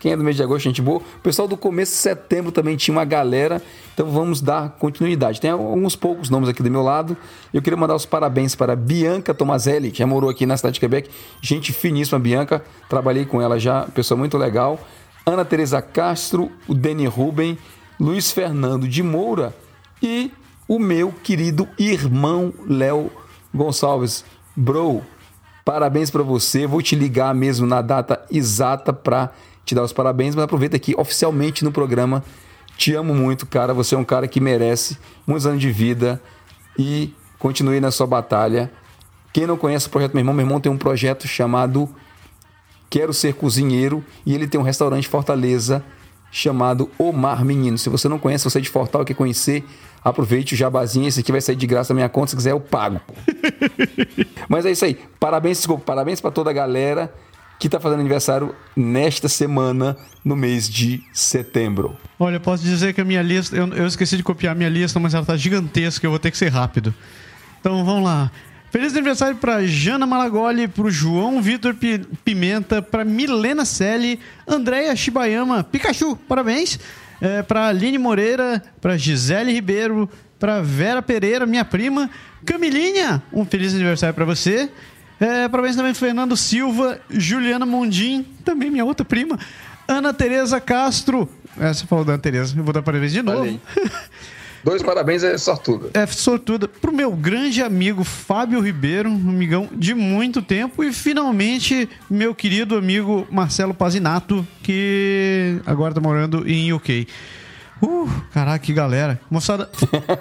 [0.00, 0.98] Quem é do mês de agosto, gente boa.
[0.98, 3.62] O pessoal do começo de setembro também tinha uma galera.
[3.94, 5.40] Então vamos dar continuidade.
[5.40, 7.16] Tem alguns poucos nomes aqui do meu lado.
[7.54, 10.80] Eu queria mandar os parabéns para Bianca Tomazelli, que já morou aqui na cidade de
[10.80, 11.08] Quebec.
[11.40, 12.64] Gente finíssima, Bianca.
[12.88, 14.80] Trabalhei com ela já, pessoa muito legal.
[15.24, 17.56] Ana Teresa Castro, o Deni Ruben,
[18.00, 19.54] Luiz Fernando de Moura
[20.02, 20.32] e
[20.66, 23.10] o meu querido irmão Léo
[23.54, 24.24] Gonçalves.
[24.56, 25.02] Bro,
[25.64, 26.66] parabéns para você.
[26.66, 29.30] Vou te ligar mesmo na data exata para
[29.64, 32.24] te dar os parabéns, mas aproveita aqui oficialmente no programa.
[32.76, 33.72] Te amo muito, cara.
[33.74, 36.20] Você é um cara que merece muitos anos de vida
[36.78, 38.70] e continue na sua batalha.
[39.32, 41.88] Quem não conhece o projeto Meu Irmão, meu irmão tem um projeto chamado
[42.90, 45.82] Quero Ser Cozinheiro e ele tem um restaurante em Fortaleza
[46.30, 47.78] chamado O Mar Menino.
[47.78, 49.64] Se você não conhece, você é de Fortal quer conhecer,
[50.04, 51.06] aproveite o jabazinho.
[51.08, 52.28] Esse aqui vai sair de graça na minha conta.
[52.30, 53.00] Se quiser, eu pago.
[54.48, 54.98] Mas é isso aí.
[55.18, 57.12] Parabéns, desculpa, parabéns para toda a galera
[57.58, 61.96] que tá fazendo aniversário nesta semana, no mês de setembro.
[62.18, 63.54] Olha, eu posso dizer que a minha lista.
[63.56, 66.04] Eu, eu esqueci de copiar a minha lista, mas ela tá gigantesca.
[66.04, 66.92] Eu vou ter que ser rápido.
[67.60, 68.30] Então vamos lá.
[68.72, 74.18] Feliz aniversário para Jana Malagoli, para o João Vitor Pi- Pimenta, para Milena Selle,
[74.48, 76.80] Andréia Shibayama, Pikachu, parabéns.
[77.22, 82.10] É, para Aline Moreira, para Gisele Ribeiro, para Vera Pereira, minha prima.
[82.44, 84.68] Camilinha, um feliz aniversário para você.
[85.20, 89.38] É, parabéns também Fernando Silva, Juliana Mondim, também minha outra prima.
[89.86, 91.28] Ana Tereza Castro.
[91.56, 93.60] Você falou da Ana Tereza, eu vou dar parabéns de novo.
[94.64, 95.90] Dois parabéns é sortuda.
[95.94, 101.88] É, sortuda pro meu grande amigo Fábio Ribeiro, um amigão de muito tempo, e finalmente
[102.08, 107.08] meu querido amigo Marcelo Pazinato, que agora tá morando em UK.
[107.82, 109.20] Uh, caraca, que galera.
[109.28, 109.68] Moçada,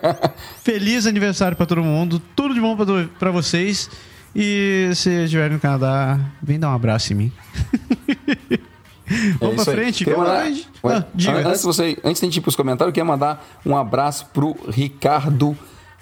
[0.64, 2.76] feliz aniversário pra todo mundo, tudo de bom
[3.20, 3.90] pra vocês.
[4.36, 7.32] E se estiverem no Canadá, vem dar um abraço em mim.
[9.40, 10.04] Vamos É isso pra frente?
[10.06, 10.32] Queria Vamos
[10.84, 11.48] mandar- Ah, diga.
[11.48, 14.26] Antes, de você, antes de a gente ir pros comentários, eu queria mandar um abraço
[14.34, 15.58] pro Ricardo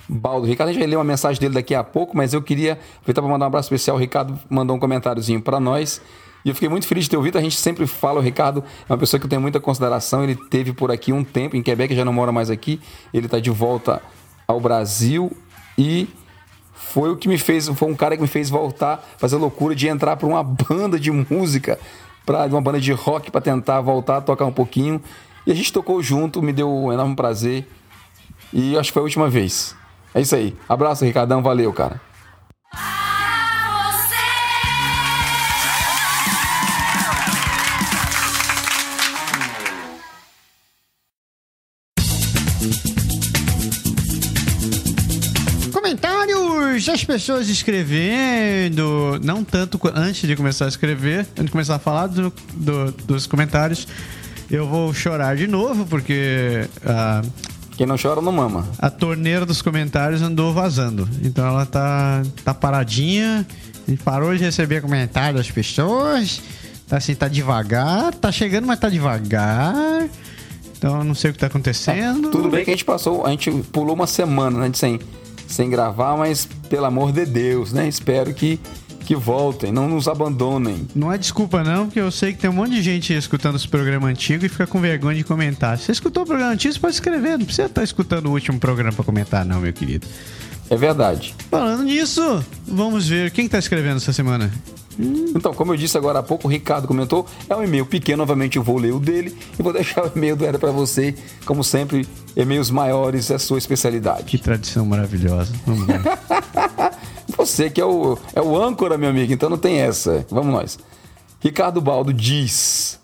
[0.08, 0.48] Baldo.
[0.48, 3.22] Ricardo, a gente vai ler uma mensagem dele daqui a pouco, mas eu queria aproveitar
[3.22, 3.96] para mandar um abraço especial.
[3.98, 6.02] O Ricardo mandou um comentáriozinho para nós.
[6.44, 7.38] E eu fiquei muito feliz de ter ouvido.
[7.38, 10.24] A gente sempre fala, o Ricardo é uma pessoa que eu tenho muita consideração.
[10.24, 12.80] Ele teve por aqui um tempo, em Quebec, já não mora mais aqui.
[13.14, 14.02] Ele está de volta
[14.48, 15.32] ao Brasil
[15.78, 16.08] e
[16.74, 19.76] foi o que me fez, foi um cara que me fez voltar, fazer a loucura
[19.76, 21.78] de entrar para uma banda de música,
[22.30, 25.02] para uma banda de rock para tentar voltar a tocar um pouquinho.
[25.48, 27.68] E a gente tocou junto, me deu um enorme prazer.
[28.54, 29.76] E acho que foi a última vez.
[30.14, 30.56] É isso aí.
[30.68, 32.00] Abraço, Ricardão, valeu, cara.
[46.80, 51.80] Comentários, as pessoas escrevendo, não tanto antes de começar a escrever, antes de começar a
[51.80, 53.86] falar do- do- dos comentários,
[54.50, 57.22] eu vou chorar de novo, porque a,
[57.76, 58.66] Quem não chora não mama.
[58.78, 61.08] a torneira dos comentários andou vazando.
[61.22, 63.46] Então ela tá, tá paradinha,
[63.88, 66.42] e parou de receber comentários das pessoas,
[66.88, 70.08] tá assim, tá devagar, tá chegando, mas tá devagar.
[70.78, 72.30] Então eu não sei o que tá acontecendo.
[72.32, 74.98] Tudo bem que a gente passou, a gente pulou uma semana né, de sem,
[75.50, 77.88] sem gravar, mas pelo amor de Deus, né?
[77.88, 78.60] Espero que,
[79.06, 80.88] que voltem, não nos abandonem.
[80.96, 83.68] Não é desculpa não, porque eu sei que tem um monte de gente escutando esse
[83.68, 85.78] programa antigo e fica com vergonha de comentar.
[85.78, 87.38] Se você escutou o programa antigo, você pode escrever.
[87.38, 90.08] Não precisa estar escutando o último programa pra comentar, não, meu querido.
[90.70, 91.36] É verdade.
[91.50, 94.52] Falando nisso, vamos ver quem que tá escrevendo essa semana.
[95.00, 98.58] Então, como eu disse agora há pouco, o Ricardo comentou, é um e-mail pequeno, novamente
[98.58, 101.16] eu vou ler o dele e vou deixar o e-mail do Era para você.
[101.46, 102.06] Como sempre,
[102.36, 104.38] e-mails maiores é a sua Que especialidade.
[104.40, 105.54] tradição maravilhosa.
[105.66, 106.92] Vamos lá.
[107.38, 110.26] Você que é o, é o âncora, meu amigo, então não tem essa.
[110.30, 110.78] Vamos nós.
[111.40, 113.00] Ricardo Baldo diz: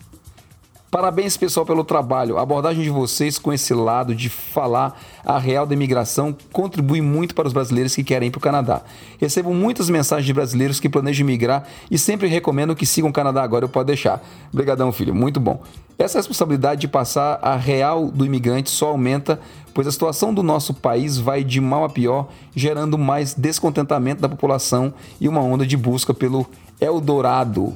[0.89, 2.37] Parabéns, pessoal, pelo trabalho.
[2.37, 7.35] A abordagem de vocês com esse lado de falar a real da imigração contribui muito
[7.35, 8.81] para os brasileiros que querem ir para o Canadá.
[9.19, 13.43] Recebo muitas mensagens de brasileiros que planejam migrar e sempre recomendo que sigam o Canadá
[13.43, 13.65] agora.
[13.65, 14.23] Eu posso deixar.
[14.53, 15.13] Obrigadão, filho.
[15.13, 15.61] Muito bom.
[15.97, 19.39] Essa responsabilidade de passar a real do imigrante só aumenta,
[19.73, 24.29] pois a situação do nosso país vai de mal a pior, gerando mais descontentamento da
[24.29, 26.45] população e uma onda de busca pelo
[26.79, 27.75] Eldorado,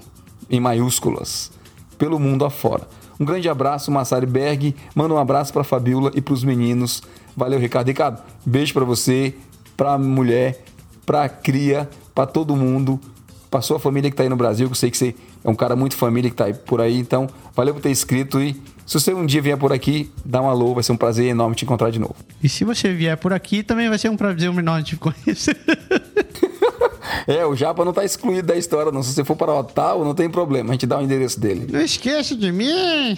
[0.49, 1.51] em maiúsculas
[1.99, 2.87] pelo mundo afora.
[3.19, 4.75] Um grande abraço, Massari Berg.
[4.95, 7.03] Manda um abraço para Fabiola e para os meninos.
[7.35, 7.87] Valeu, Ricardo.
[7.87, 9.35] Ricardo, beijo para você,
[9.75, 10.63] para a mulher,
[11.05, 12.99] para a cria, para todo mundo,
[13.51, 15.55] para sua família que está aí no Brasil, que eu sei que você é um
[15.55, 16.97] cara muito família que está aí por aí.
[16.97, 18.53] Então, valeu por ter escrito e
[18.85, 21.55] se você um dia vier por aqui, dá um alô, vai ser um prazer enorme
[21.55, 22.15] te encontrar de novo.
[22.41, 25.55] E se você vier por aqui, também vai ser um prazer enorme te conhecer.
[27.27, 29.03] É, o Japa não está excluído da história, não.
[29.03, 31.67] Se você for para Ottawa, não tem problema, a gente dá o endereço dele.
[31.71, 33.17] Não esqueça de mim.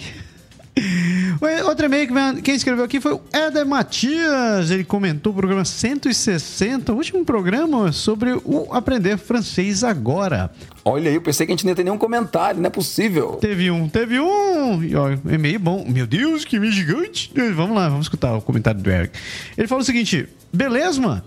[1.66, 4.70] Outro e-mail que quem escreveu aqui foi o Éder Matias.
[4.70, 10.50] Ele comentou o programa 160, o último programa sobre o aprender francês agora.
[10.84, 13.32] Olha aí, eu pensei que a gente não ia ter nenhum comentário, não é possível.
[13.32, 14.82] Teve um, teve um.
[14.82, 15.84] E, ó, e-mail bom.
[15.86, 17.32] Meu Deus, que e-mail gigante.
[17.54, 19.18] Vamos lá, vamos escutar o comentário do Eric.
[19.56, 21.22] Ele falou o seguinte: beleza, mano?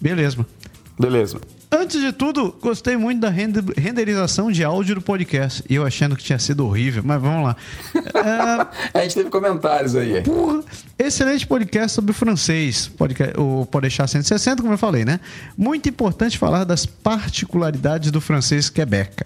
[0.00, 0.44] Beleza.
[0.98, 1.40] Beleza.
[1.74, 5.64] Antes de tudo, gostei muito da rende- renderização de áudio do podcast.
[5.70, 7.56] E eu achando que tinha sido horrível, mas vamos lá.
[8.14, 8.66] É,
[9.00, 10.20] A gente teve comentários aí.
[10.22, 10.62] Porra,
[10.98, 12.88] excelente podcast sobre francês.
[12.88, 15.18] Podcast, o Pode deixar 160, como eu falei, né?
[15.56, 19.24] Muito importante falar das particularidades do francês Quebec.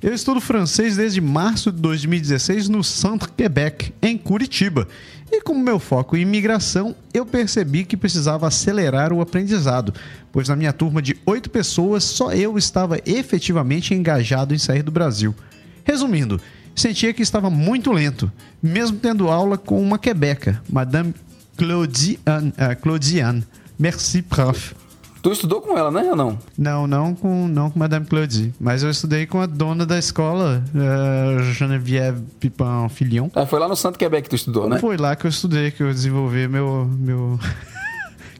[0.00, 4.86] Eu estudo francês desde março de 2016 no Centre Quebec, em Curitiba.
[5.30, 9.92] E como meu foco em imigração, eu percebi que precisava acelerar o aprendizado,
[10.38, 14.92] pois na minha turma de oito pessoas, só eu estava efetivamente engajado em sair do
[14.92, 15.34] Brasil.
[15.82, 16.40] Resumindo,
[16.76, 18.30] sentia que estava muito lento,
[18.62, 21.12] mesmo tendo aula com uma quebeca, Madame
[21.56, 22.54] Claudiane.
[22.56, 23.42] ah, Claudiane.
[23.76, 24.76] Merci, prof.
[25.20, 26.38] Tu estudou com ela, né ou não?
[26.56, 30.62] Não, não com, não com Madame Claudie, mas eu estudei com a dona da escola,
[30.72, 33.28] uh, Geneviève Pipin Filion.
[33.34, 34.78] É, foi lá no Santo Quebec que tu estudou, né?
[34.78, 36.88] Foi lá que eu estudei, que eu desenvolvi meu.
[36.96, 37.40] meu...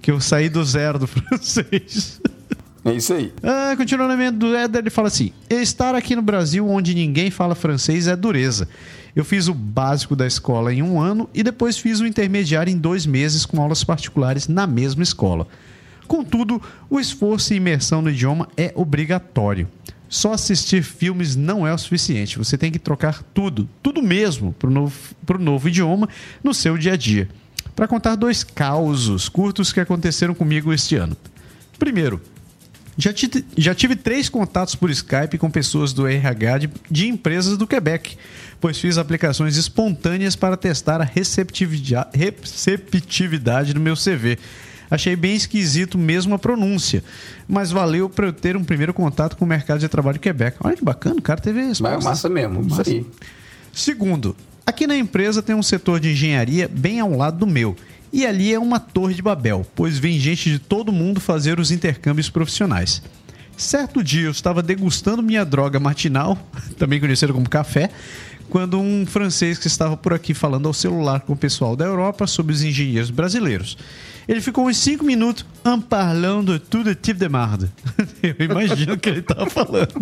[0.00, 2.20] que eu saí do zero do francês.
[2.84, 3.32] É isso aí.
[3.42, 8.06] Ah, continuando do Éder, ele fala assim: estar aqui no Brasil onde ninguém fala francês
[8.06, 8.68] é dureza.
[9.14, 12.78] Eu fiz o básico da escola em um ano e depois fiz o intermediário em
[12.78, 15.46] dois meses com aulas particulares na mesma escola.
[16.06, 19.68] Contudo, o esforço e imersão no idioma é obrigatório.
[20.08, 22.38] Só assistir filmes não é o suficiente.
[22.38, 24.96] Você tem que trocar tudo, tudo mesmo, para o novo,
[25.26, 26.08] pro novo idioma
[26.42, 27.28] no seu dia a dia.
[27.78, 31.16] Para contar dois causos curtos que aconteceram comigo este ano.
[31.78, 32.20] Primeiro,
[32.96, 33.12] já,
[33.56, 38.18] já, tive três contatos por Skype com pessoas do RH de, de, empresas do Quebec,
[38.60, 44.40] pois fiz aplicações espontâneas para testar a receptividade, receptividade do meu CV.
[44.90, 47.04] Achei bem esquisito mesmo a pronúncia,
[47.46, 50.56] mas valeu para eu ter um primeiro contato com o mercado de trabalho de Quebec.
[50.64, 51.80] Olha que bacana, o cara teve isso.
[51.80, 52.82] Mas é massa mesmo, massa.
[52.82, 53.06] isso aí.
[53.72, 54.34] Segundo,
[54.68, 57.74] aqui na empresa tem um setor de engenharia bem ao lado do meu.
[58.12, 61.70] E ali é uma torre de Babel, pois vem gente de todo mundo fazer os
[61.70, 63.02] intercâmbios profissionais.
[63.56, 66.38] Certo dia eu estava degustando minha droga matinal,
[66.78, 67.90] também conhecida como café,
[68.50, 72.26] quando um francês que estava por aqui falando ao celular com o pessoal da Europa
[72.26, 73.76] sobre os engenheiros brasileiros.
[74.28, 75.46] Ele ficou uns 5 minutos
[76.44, 77.70] de tout tipo de marde.
[78.22, 79.94] Eu imagino o que ele estava falando.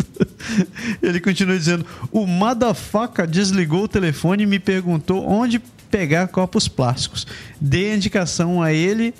[1.01, 7.25] Ele continua dizendo: O motherfucker desligou o telefone e me perguntou onde pegar copos plásticos.
[7.59, 9.13] Dei a indicação a ele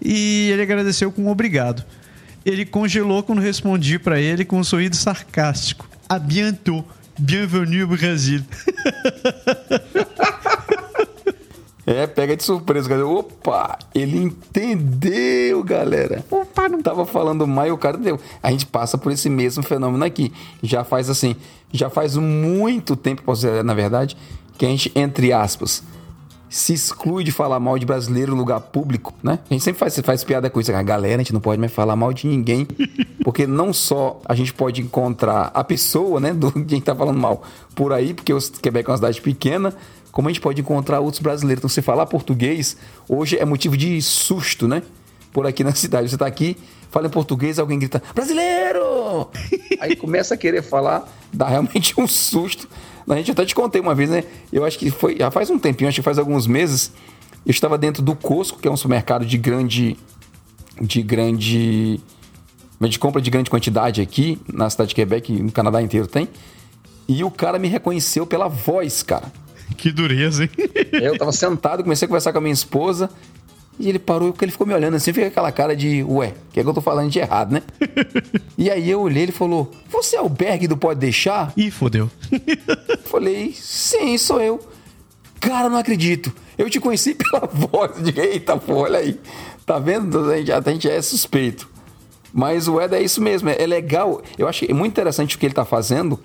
[0.00, 1.84] e ele agradeceu com um obrigado.
[2.44, 5.88] Ele congelou quando respondi para ele com um sorriso sarcástico.
[6.08, 6.84] A bientôt.
[7.18, 8.42] Bienvenue ao Brasil.
[11.86, 13.06] É, pega de surpresa, galera.
[13.06, 16.24] Opa, ele entendeu, galera.
[16.30, 18.18] Opa, não tava falando mal e o cara deu.
[18.42, 20.32] A gente passa por esse mesmo fenômeno aqui.
[20.62, 21.36] Já faz assim,
[21.72, 24.16] já faz muito tempo, posso dizer, na verdade,
[24.56, 25.82] que a gente, entre aspas,
[26.48, 29.40] se exclui de falar mal de brasileiro em lugar público, né?
[29.50, 30.72] A gente sempre faz, faz piada com isso.
[30.72, 32.64] A galera, a gente não pode mais falar mal de ninguém.
[33.24, 37.42] Porque não só a gente pode encontrar a pessoa, né, do quem tá falando mal
[37.74, 39.74] por aí, porque o Quebec é uma cidade pequena,
[40.14, 41.60] como a gente pode encontrar outros brasileiros.
[41.60, 42.76] Então, você falar português
[43.08, 44.80] hoje é motivo de susto, né?
[45.32, 46.08] Por aqui na cidade.
[46.08, 46.56] Você está aqui,
[46.88, 49.28] fala em português, alguém grita, brasileiro!
[49.80, 52.68] Aí começa a querer falar, dá realmente um susto.
[53.08, 54.22] A gente até te contei uma vez, né?
[54.52, 56.92] Eu acho que foi, já faz um tempinho, acho que faz alguns meses,
[57.44, 59.96] eu estava dentro do Costco, que é um supermercado de grande.
[60.80, 62.00] de grande.
[62.80, 66.28] de compra de grande quantidade aqui, na cidade de Quebec, no Canadá inteiro tem.
[67.08, 69.32] E o cara me reconheceu pela voz, cara.
[69.76, 70.50] Que dureza, hein?
[70.92, 73.10] Eu tava sentado, comecei a conversar com a minha esposa.
[73.78, 76.52] E ele parou porque ele ficou me olhando assim, fica aquela cara de, ué, o
[76.52, 77.62] que é que eu tô falando de errado, né?
[78.56, 81.52] e aí eu olhei, ele falou, você é o Berg do Pode Deixar?
[81.56, 82.08] Ih, fodeu.
[83.04, 84.60] Falei, sim, sou eu.
[85.40, 86.32] Cara, não acredito.
[86.56, 88.00] Eu te conheci pela voz.
[88.00, 89.18] De, eita, pô, olha aí.
[89.66, 90.30] Tá vendo?
[90.30, 91.68] A gente, a gente é suspeito.
[92.32, 94.22] Mas o Ed é isso mesmo, é legal.
[94.38, 96.18] Eu acho muito interessante o que ele tá fazendo,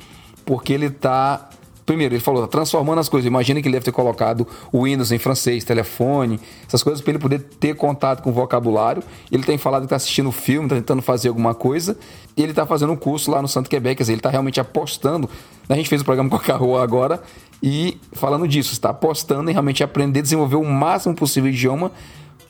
[0.43, 1.49] porque ele tá
[1.89, 3.25] Primeiro, ele falou, transformando as coisas.
[3.25, 7.17] Imagina que ele deve ter colocado o Windows em francês, telefone, essas coisas para ele
[7.17, 9.01] poder ter contato com o vocabulário.
[9.31, 11.97] Ele tem falado que está assistindo filme, está tentando fazer alguma coisa.
[12.37, 14.59] E ele está fazendo um curso lá no Santo Quebec, quer dizer, ele está realmente
[14.59, 15.27] apostando.
[15.67, 17.23] A gente fez o programa com a Carroa agora
[17.63, 21.91] e falando disso, está apostando em realmente aprender, desenvolver o máximo possível o idioma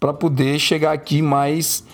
[0.02, 1.86] para poder chegar aqui mais,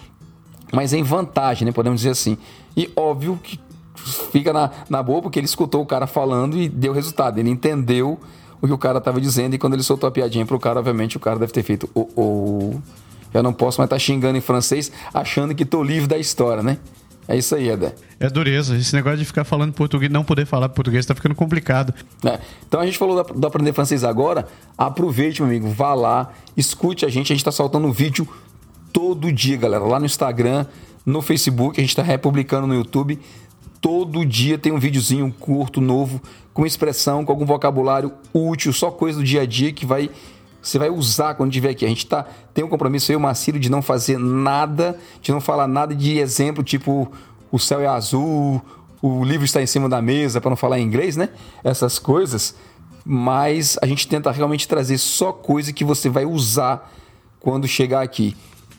[0.74, 1.72] mais em vantagem, né?
[1.72, 2.40] Podemos dizer assim.
[2.76, 3.60] E óbvio que
[3.96, 7.40] fica na, na boa porque ele escutou o cara falando e deu resultado.
[7.40, 8.20] Ele entendeu
[8.62, 11.18] o que o cara estava dizendo e quando ele soltou a piadinha pro cara, obviamente
[11.18, 12.02] o cara deve ter feito o.
[12.16, 12.80] Oh, oh,
[13.34, 16.64] eu não posso mais estar tá xingando em francês achando que tô livre da história,
[16.64, 16.78] né?
[17.28, 17.94] É isso aí, Eder.
[18.20, 18.78] É dureza.
[18.78, 21.94] Esse negócio de ficar falando português, não poder falar português, tá ficando complicado.
[22.24, 22.40] É.
[22.68, 24.48] Então a gente falou do aprender francês agora.
[24.78, 25.68] Aproveite, meu amigo.
[25.70, 27.34] Vá lá, escute a gente.
[27.34, 28.28] A gente tá soltando vídeo
[28.94, 29.84] todo dia, galera.
[29.84, 30.66] Lá no Instagram,
[31.06, 31.80] no Facebook.
[31.80, 33.20] A gente tá republicando no YouTube
[33.82, 36.22] todo dia tem um videozinho curto, novo,
[36.54, 40.10] com expressão, com algum vocabulário útil, só coisa do dia a dia que vai
[40.62, 41.86] você vai usar quando estiver aqui.
[41.86, 45.32] A gente tá, tem um compromisso, eu e o Marcílio, de não fazer nada, de
[45.32, 47.12] não falar nada de exemplo, tipo
[47.52, 48.62] o céu é azul,
[49.02, 51.30] o livro está em cima da mesa, para não falar em inglês, né?
[51.64, 52.56] Essas coisas.
[53.06, 56.92] Mas a gente tenta realmente trazer só coisa que você vai usar
[57.40, 58.36] quando chegar aqui.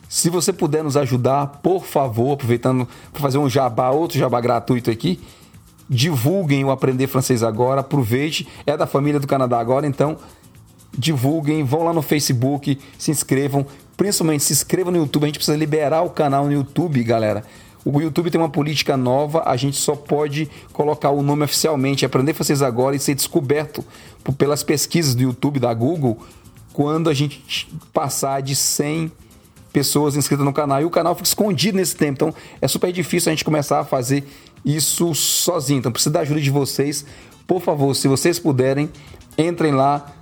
[0.08, 4.90] Se você puder nos ajudar, por favor, aproveitando para fazer um jabá, outro jabá gratuito
[4.90, 5.20] aqui,
[5.88, 10.16] divulguem o Aprender Francês Agora, aproveite, é da família do Canadá agora, então
[10.96, 13.66] divulguem, vão lá no Facebook, se inscrevam,
[13.96, 15.24] principalmente se inscrevam no YouTube.
[15.24, 17.44] A gente precisa liberar o canal no YouTube, galera.
[17.84, 22.32] O YouTube tem uma política nova, a gente só pode colocar o nome oficialmente, aprender
[22.32, 23.84] vocês agora e ser descoberto
[24.36, 26.18] pelas pesquisas do YouTube, da Google,
[26.72, 29.12] quando a gente passar de 100
[29.76, 30.80] pessoas inscritas no canal.
[30.80, 32.14] E o canal fica escondido nesse tempo.
[32.14, 34.26] Então é super difícil a gente começar a fazer
[34.64, 35.80] isso sozinho.
[35.80, 37.04] Então precisa da ajuda de vocês.
[37.46, 38.88] Por favor, se vocês puderem,
[39.36, 40.14] entrem lá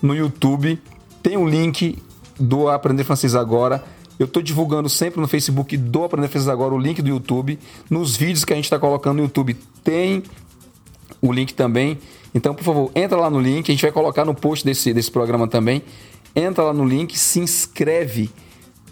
[0.00, 0.80] no YouTube.
[1.22, 2.02] Tem o link
[2.40, 3.84] do Aprender Francês Agora.
[4.18, 7.58] Eu estou divulgando sempre no Facebook do Aprender Francês Agora o link do YouTube.
[7.90, 10.22] Nos vídeos que a gente está colocando no YouTube tem
[11.20, 11.98] o link também.
[12.34, 13.70] Então, por favor, entra lá no link.
[13.70, 15.82] A gente vai colocar no post desse, desse programa também.
[16.34, 18.30] Entra lá no link, se inscreve.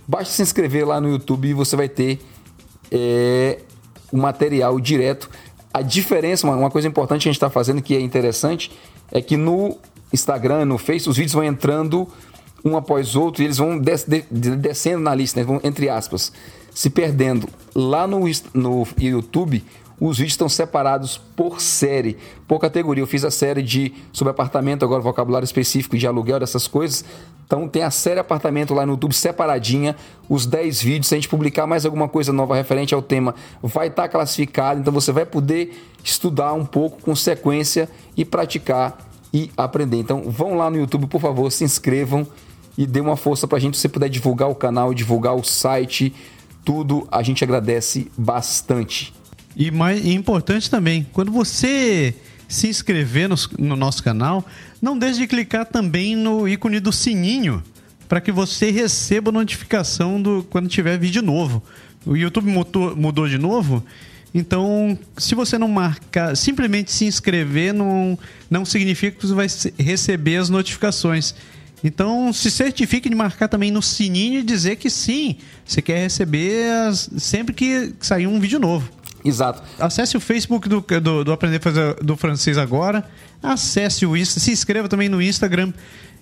[0.06, 2.20] Basta se inscrever lá no YouTube e você vai ter
[2.90, 3.58] é,
[4.12, 5.30] o material direto.
[5.72, 8.70] A diferença, uma, coisa importante que a gente está fazendo que é interessante,
[9.10, 9.78] é que no
[10.12, 12.06] Instagram, no Face, os vídeos vão entrando
[12.64, 15.46] um após outro e eles vão des- de- de- descendo na lista, né?
[15.46, 16.32] vão, entre aspas,
[16.74, 17.48] se perdendo.
[17.74, 18.20] Lá no,
[18.54, 19.64] no YouTube,
[20.08, 22.16] os vídeos estão separados por série,
[22.48, 23.02] por categoria.
[23.02, 27.04] Eu fiz a série de sobre apartamento, agora vocabulário específico de aluguel, dessas coisas.
[27.46, 29.94] Então tem a série apartamento lá no YouTube separadinha,
[30.28, 31.06] os 10 vídeos.
[31.06, 34.80] Se a gente publicar mais alguma coisa nova referente ao tema, vai estar classificado.
[34.80, 35.72] Então você vai poder
[36.02, 38.98] estudar um pouco com sequência e praticar
[39.32, 39.98] e aprender.
[39.98, 42.26] Então vão lá no YouTube, por favor, se inscrevam
[42.76, 43.78] e dê uma força pra gente.
[43.78, 46.12] Se puder divulgar o canal, divulgar o site,
[46.64, 49.21] tudo, a gente agradece bastante.
[49.56, 52.14] E mais e importante também, quando você
[52.48, 54.46] se inscrever no, no nosso canal,
[54.80, 57.62] não deixe de clicar também no ícone do sininho
[58.08, 61.62] para que você receba notificação do quando tiver vídeo novo.
[62.04, 63.82] O YouTube mudou, mudou de novo,
[64.34, 68.18] então se você não marcar, simplesmente se inscrever não,
[68.50, 69.46] não significa que você vai
[69.78, 71.34] receber as notificações.
[71.84, 76.70] Então, se certifique de marcar também no sininho e dizer que sim, você quer receber
[76.88, 78.88] as- sempre que sair um vídeo novo.
[79.24, 79.62] Exato.
[79.78, 83.08] Acesse o Facebook do, do, do Aprender Fazer do Francês Agora.
[83.42, 85.72] Acesse o Insta, se inscreva também no Instagram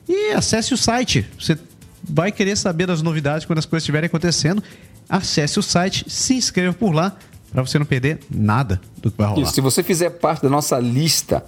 [0.09, 1.27] e acesse o site.
[1.39, 1.59] Você
[2.03, 4.63] vai querer saber das novidades quando as coisas estiverem acontecendo.
[5.09, 7.17] Acesse o site, se inscreva por lá
[7.53, 9.43] para você não perder nada do que vai rolar.
[9.43, 11.45] Isso, se você fizer parte da nossa lista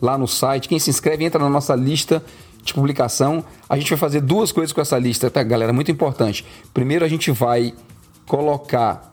[0.00, 2.22] lá no site, quem se inscreve entra na nossa lista
[2.62, 3.44] de publicação.
[3.68, 5.72] A gente vai fazer duas coisas com essa lista, tá, galera?
[5.72, 6.44] Muito importante.
[6.74, 7.72] Primeiro, a gente vai
[8.26, 9.12] colocar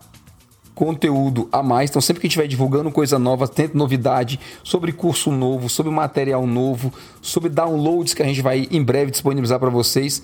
[0.73, 1.89] conteúdo a mais.
[1.89, 6.91] Então, sempre que estiver divulgando coisa nova, tendo novidade sobre curso novo, sobre material novo,
[7.21, 10.23] sobre downloads que a gente vai em breve disponibilizar para vocês,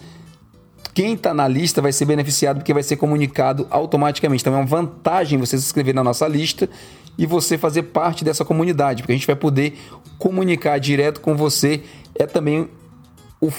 [0.93, 4.43] quem está na lista vai ser beneficiado porque vai ser comunicado automaticamente.
[4.43, 6.69] Então é uma vantagem você se inscrever na nossa lista
[7.17, 9.77] e você fazer parte dessa comunidade, porque a gente vai poder
[10.17, 11.81] comunicar direto com você.
[12.15, 12.67] É também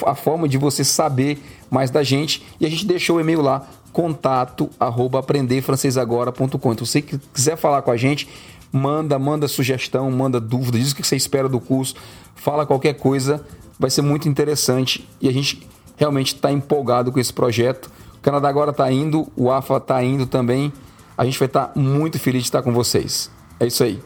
[0.05, 2.43] a forma de você saber mais da gente.
[2.59, 6.71] E a gente deixou o e-mail lá, contato arroba aprenderfrancesagora.com.
[6.71, 8.27] Então, se você quiser falar com a gente,
[8.71, 11.95] manda, manda sugestão, manda dúvida, diz o que você espera do curso,
[12.35, 13.45] fala qualquer coisa,
[13.77, 15.67] vai ser muito interessante e a gente
[15.97, 17.91] realmente está empolgado com esse projeto.
[18.15, 20.71] O Canadá agora está indo, o AFA está indo também.
[21.17, 23.29] A gente vai estar muito feliz de estar com vocês.
[23.59, 23.99] É isso aí.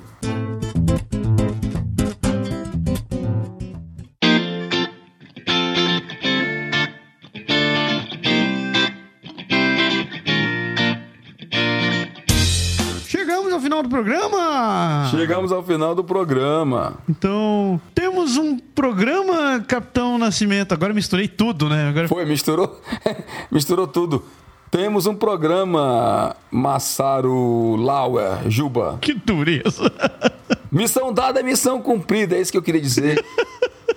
[15.76, 16.94] Final do programa.
[17.10, 20.74] Então, temos um programa, Capitão Nascimento.
[20.74, 21.90] Agora misturei tudo, né?
[21.90, 22.80] Agora Foi, misturou,
[23.52, 24.24] misturou tudo.
[24.72, 28.98] Temos um programa, Massaro Lauer, Juba.
[29.02, 29.92] que dureza.
[30.72, 33.24] Missão dada missão cumprida, é isso que eu queria dizer.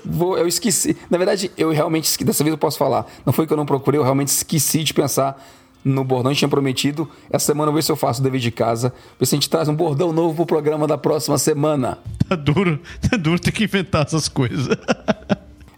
[0.05, 0.97] Vou- eu esqueci.
[1.11, 2.25] Na verdade, eu realmente esqueci.
[2.25, 3.07] Dessa vez eu posso falar.
[3.27, 5.45] Não foi que eu não procurei, eu realmente esqueci de pensar
[5.89, 6.31] no bordão.
[6.31, 7.09] A gente tinha prometido.
[7.31, 8.93] Essa semana eu vou ver se eu faço o dever de casa.
[9.19, 11.99] Ver se a gente traz um bordão novo pro programa da próxima semana.
[12.29, 12.79] Tá duro,
[13.09, 14.69] tá duro ter que inventar essas coisas.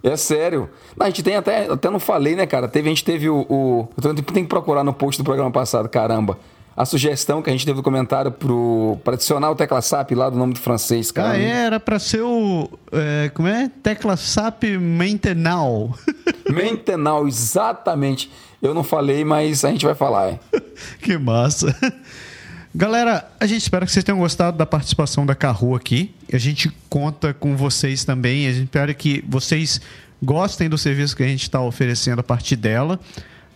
[0.03, 0.69] É sério.
[0.97, 1.71] Não, a gente tem até.
[1.71, 2.67] Até não falei, né, cara?
[2.67, 3.45] Teve, a gente teve o.
[3.47, 6.37] o eu tenho tem que procurar no post do programa passado, caramba.
[6.75, 8.97] A sugestão que a gente teve no comentário pro.
[9.03, 11.31] Pra adicionar o tecla SAP lá do nome do francês, cara.
[11.31, 12.67] Ah, é, era pra ser o.
[12.91, 13.69] é, como é?
[13.83, 15.91] Tecla SAP Maintenal.
[16.49, 18.31] Mentenal, exatamente.
[18.61, 20.39] Eu não falei, mas a gente vai falar, é.
[21.01, 21.75] que massa.
[22.73, 26.13] Galera, a gente espera que vocês tenham gostado da participação da Carru aqui.
[26.31, 28.47] A gente conta com vocês também.
[28.47, 29.81] A gente espera que vocês
[30.23, 32.99] gostem do serviço que a gente está oferecendo a partir dela.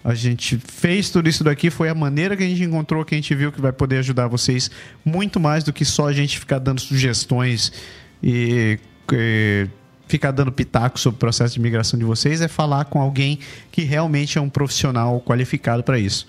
[0.04, 3.18] A gente fez tudo isso daqui, foi a maneira que a gente encontrou, que a
[3.18, 4.70] gente viu que vai poder ajudar vocês
[5.04, 7.72] muito mais do que só a gente ficar dando sugestões
[8.22, 8.78] e,
[9.12, 9.68] e
[10.08, 13.40] ficar dando pitaco sobre o processo de imigração de vocês, é falar com alguém
[13.72, 16.28] que realmente é um profissional qualificado para isso.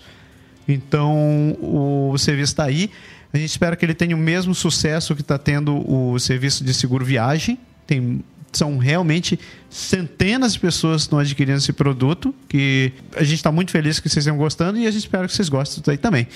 [0.67, 2.89] Então, o, o serviço está aí.
[3.31, 6.73] A gente espera que ele tenha o mesmo sucesso que está tendo o serviço de
[6.73, 7.57] seguro viagem.
[7.85, 9.39] Tem, são realmente
[9.69, 14.09] centenas de pessoas que estão adquirindo esse produto, que a gente está muito feliz que
[14.09, 16.27] vocês estejam gostando e a gente espera que vocês gostem disso aí também.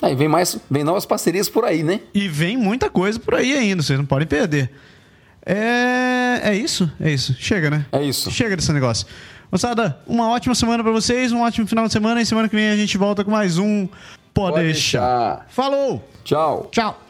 [0.00, 2.00] Aí vem mais, vem novas parcerias por aí, né?
[2.12, 4.70] E vem muita coisa por aí ainda, vocês não podem perder.
[5.44, 6.90] É, é isso?
[7.00, 7.34] É isso.
[7.38, 7.86] Chega, né?
[7.92, 8.30] É isso.
[8.30, 9.06] Chega desse negócio.
[9.50, 12.70] Moçada, uma ótima semana pra vocês, um ótimo final de semana e semana que vem
[12.70, 13.86] a gente volta com mais um
[14.32, 15.00] Pode, Pode deixar.
[15.00, 15.46] deixar.
[15.50, 16.08] Falou!
[16.24, 16.68] Tchau.
[16.72, 17.01] Tchau!